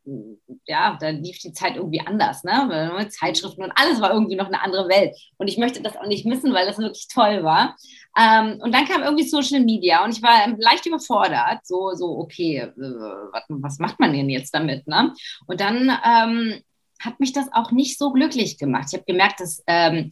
[0.66, 4.62] ja, da lief die Zeit irgendwie anders, ne, Zeitschriften und alles war irgendwie noch eine
[4.62, 5.16] andere Welt.
[5.36, 7.76] Und ich möchte das auch nicht missen, weil das wirklich toll war.
[8.18, 12.58] Ähm, und dann kam irgendwie Social Media und ich war leicht überfordert, so, so, okay,
[12.58, 15.12] äh, was, was macht man denn jetzt damit, ne?
[15.46, 16.62] Und dann ähm,
[17.00, 18.86] hat mich das auch nicht so glücklich gemacht.
[18.88, 20.10] Ich habe gemerkt, dass ähm,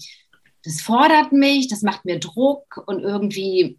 [0.64, 3.78] das fordert mich, das macht mir Druck und irgendwie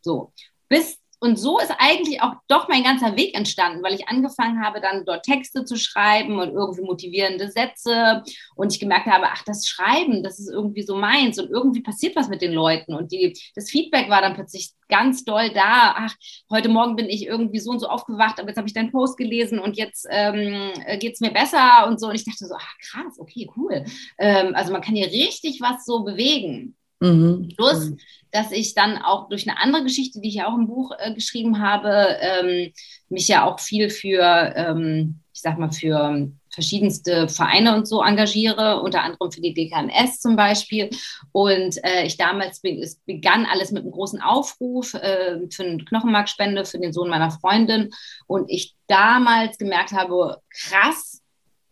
[0.00, 0.32] so.
[0.68, 4.80] Bis und so ist eigentlich auch doch mein ganzer Weg entstanden, weil ich angefangen habe,
[4.80, 8.22] dann dort Texte zu schreiben und irgendwie motivierende Sätze
[8.54, 12.16] und ich gemerkt habe, ach, das Schreiben, das ist irgendwie so meins und irgendwie passiert
[12.16, 15.94] was mit den Leuten und die, das Feedback war dann plötzlich ganz doll da.
[15.96, 16.14] Ach,
[16.50, 19.16] heute Morgen bin ich irgendwie so und so aufgewacht, aber jetzt habe ich deinen Post
[19.16, 22.08] gelesen und jetzt ähm, geht es mir besser und so.
[22.08, 23.84] Und ich dachte so, ach krass, okay, cool.
[24.18, 26.74] Ähm, also man kann hier richtig was so bewegen.
[27.00, 27.52] Mhm.
[27.56, 27.92] Plus,
[28.30, 31.14] dass ich dann auch durch eine andere Geschichte, die ich ja auch im Buch äh,
[31.14, 32.72] geschrieben habe, ähm,
[33.08, 38.80] mich ja auch viel für, ähm, ich sag mal, für verschiedenste Vereine und so engagiere,
[38.80, 40.90] unter anderem für die DKMS zum Beispiel.
[41.30, 46.64] Und äh, ich damals, es begann alles mit einem großen Aufruf äh, für eine Knochenmarkspende
[46.64, 47.90] für den Sohn meiner Freundin.
[48.26, 51.22] Und ich damals gemerkt habe, krass,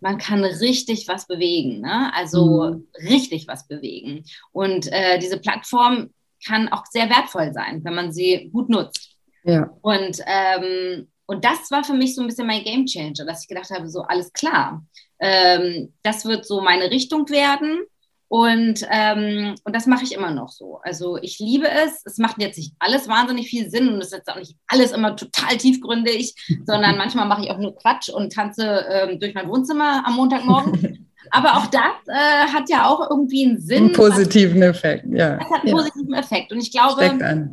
[0.01, 2.13] man kann richtig was bewegen, ne?
[2.15, 3.09] also mhm.
[3.09, 4.25] richtig was bewegen.
[4.53, 6.11] Und äh, diese Plattform
[6.47, 9.17] kann auch sehr wertvoll sein, wenn man sie gut nutzt.
[9.45, 9.71] Ja.
[9.81, 13.49] Und, ähm, und das war für mich so ein bisschen mein Game Changer, dass ich
[13.49, 14.85] gedacht habe, so alles klar,
[15.19, 17.85] ähm, das wird so meine Richtung werden.
[18.29, 20.81] Und, ähm, und das mache ich immer noch so.
[20.83, 22.03] Also ich liebe es.
[22.05, 24.93] Es macht jetzt nicht alles wahnsinnig viel Sinn und es ist jetzt auch nicht alles
[24.93, 26.35] immer total tiefgründig,
[26.67, 31.03] sondern manchmal mache ich auch nur Quatsch und tanze ähm, durch mein Wohnzimmer am Montagmorgen.
[31.31, 33.85] Aber auch das äh, hat ja auch irgendwie einen Sinn.
[33.85, 35.37] Einen positiven Effekt, ja.
[35.37, 35.75] Das hat einen ja.
[35.75, 36.53] positiven Effekt.
[36.53, 37.51] Und ich glaube,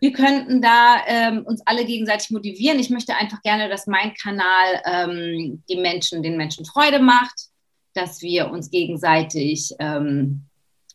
[0.00, 2.78] wir könnten da ähm, uns alle gegenseitig motivieren.
[2.78, 7.48] Ich möchte einfach gerne, dass mein Kanal ähm, die Menschen, den Menschen Freude macht,
[7.96, 10.42] dass wir uns gegenseitig ähm,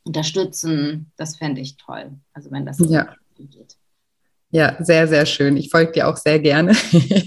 [0.04, 1.12] unterstützen.
[1.18, 2.12] Das fände ich toll.
[2.34, 3.16] Also wenn das ja.
[3.38, 3.78] geht.
[4.54, 5.56] Ja, sehr, sehr schön.
[5.56, 6.74] Ich folge dir auch sehr gerne.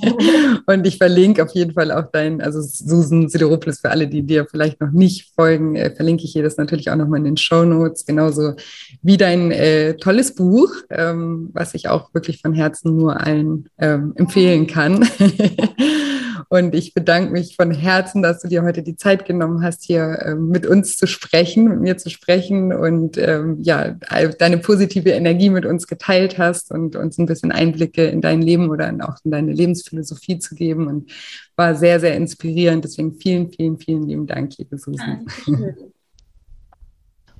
[0.66, 4.46] und ich verlinke auf jeden Fall auch dein, also Susan Sideropoulos, für alle, die dir
[4.50, 7.64] vielleicht noch nicht folgen, äh, verlinke ich hier das natürlich auch nochmal in den Show
[7.64, 8.52] Notes, genauso
[9.00, 14.12] wie dein äh, tolles Buch, ähm, was ich auch wirklich von Herzen nur allen ähm,
[14.16, 15.08] empfehlen kann.
[16.48, 20.18] Und ich bedanke mich von Herzen, dass du dir heute die Zeit genommen hast, hier
[20.24, 23.96] ähm, mit uns zu sprechen, mit mir zu sprechen und ähm, ja,
[24.38, 28.70] deine positive Energie mit uns geteilt hast und uns ein bisschen Einblicke in dein Leben
[28.70, 30.86] oder auch in deine Lebensphilosophie zu geben.
[30.86, 31.10] Und
[31.56, 32.84] war sehr, sehr inspirierend.
[32.84, 35.26] Deswegen vielen, vielen, vielen lieben Dank, liebe Susan.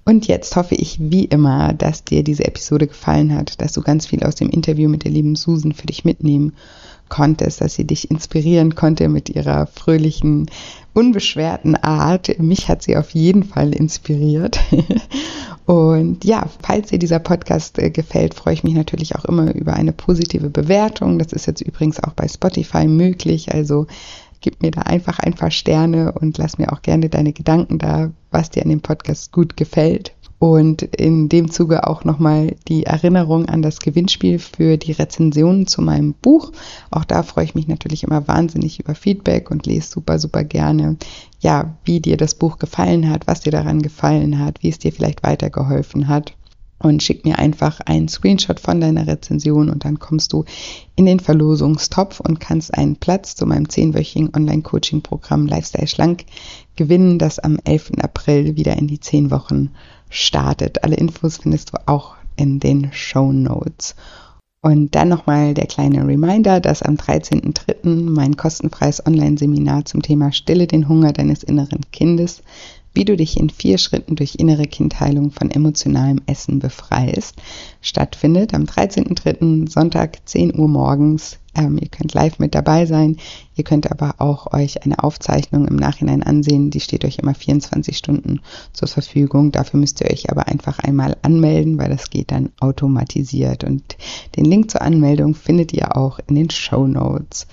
[0.05, 4.07] Und jetzt hoffe ich wie immer, dass dir diese Episode gefallen hat, dass du ganz
[4.07, 6.52] viel aus dem Interview mit der lieben Susan für dich mitnehmen
[7.09, 10.50] konntest, dass sie dich inspirieren konnte mit ihrer fröhlichen,
[10.94, 12.38] unbeschwerten Art.
[12.38, 14.59] Mich hat sie auf jeden Fall inspiriert.
[15.66, 19.72] Und ja, falls dir dieser Podcast äh, gefällt, freue ich mich natürlich auch immer über
[19.72, 21.18] eine positive Bewertung.
[21.18, 23.55] Das ist jetzt übrigens auch bei Spotify möglich.
[23.55, 23.86] Also
[24.45, 28.11] gib mir da einfach ein paar Sterne und lass mir auch gerne deine Gedanken da,
[28.30, 30.14] was dir an dem Podcast gut gefällt.
[30.38, 35.80] Und in dem Zuge auch nochmal die Erinnerung an das Gewinnspiel für die Rezensionen zu
[35.80, 36.53] meinem Buch.
[36.90, 40.99] Auch da freue ich mich natürlich immer wahnsinnig über Feedback und lese super, super gerne,
[41.40, 44.92] ja, wie dir das Buch gefallen hat, was dir daran gefallen hat, wie es dir
[44.92, 46.34] vielleicht weitergeholfen hat
[46.79, 50.45] und schick mir einfach einen Screenshot von deiner Rezension und dann kommst du
[50.97, 56.25] in den Verlosungstopf und kannst einen Platz zu meinem zehnwöchigen Online-Coaching-Programm Lifestyle Schlank
[56.77, 57.93] gewinnen, das am 11.
[58.03, 59.70] April wieder in die zehn Wochen
[60.11, 60.85] startet.
[60.85, 63.95] Alle Infos findest du auch in den Show Notes.
[64.61, 68.11] Und dann nochmal der kleine Reminder, dass am 13.03.
[68.11, 72.43] mein kostenfreies Online-Seminar zum Thema Stille den Hunger deines inneren Kindes,
[72.95, 77.34] wie du dich in vier Schritten durch innere Kindheilung von emotionalem Essen befreist,
[77.80, 79.68] stattfindet am 13.03.
[79.68, 83.16] Sonntag 10 Uhr morgens ähm, ihr könnt live mit dabei sein.
[83.55, 86.70] Ihr könnt aber auch euch eine Aufzeichnung im Nachhinein ansehen.
[86.70, 88.40] Die steht euch immer 24 Stunden
[88.72, 89.53] zur Verfügung.
[89.53, 93.64] Dafür müsst ihr euch aber einfach einmal anmelden, weil das geht dann automatisiert.
[93.64, 93.97] Und
[94.36, 97.47] den Link zur Anmeldung findet ihr auch in den Show Notes.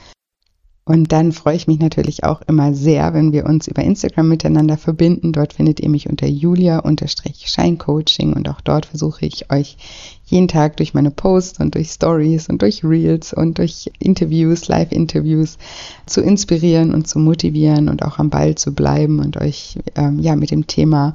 [0.83, 4.77] Und dann freue ich mich natürlich auch immer sehr, wenn wir uns über Instagram miteinander
[4.77, 5.31] verbinden.
[5.31, 9.77] Dort findet ihr mich unter julia-scheincoaching und auch dort versuche ich euch
[10.25, 15.59] jeden Tag durch meine Posts und durch Stories und durch Reels und durch Interviews, Live-Interviews
[16.07, 20.35] zu inspirieren und zu motivieren und auch am Ball zu bleiben und euch ähm, ja
[20.35, 21.13] mit dem Thema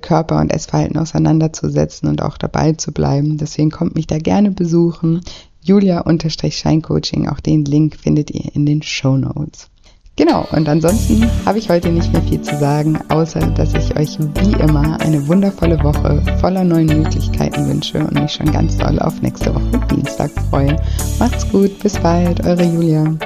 [0.00, 3.38] Körper und Essverhalten auseinanderzusetzen und auch dabei zu bleiben.
[3.38, 5.20] Deswegen kommt mich da gerne besuchen.
[5.62, 9.70] Julia-Scheincoaching, auch den Link findet ihr in den Show Notes.
[10.16, 14.18] Genau, und ansonsten habe ich heute nicht mehr viel zu sagen, außer dass ich euch
[14.18, 19.22] wie immer eine wundervolle Woche voller neuen Möglichkeiten wünsche und mich schon ganz doll auf
[19.22, 20.76] nächste Woche Dienstag freue.
[21.18, 23.16] Macht's gut, bis bald, eure Julia.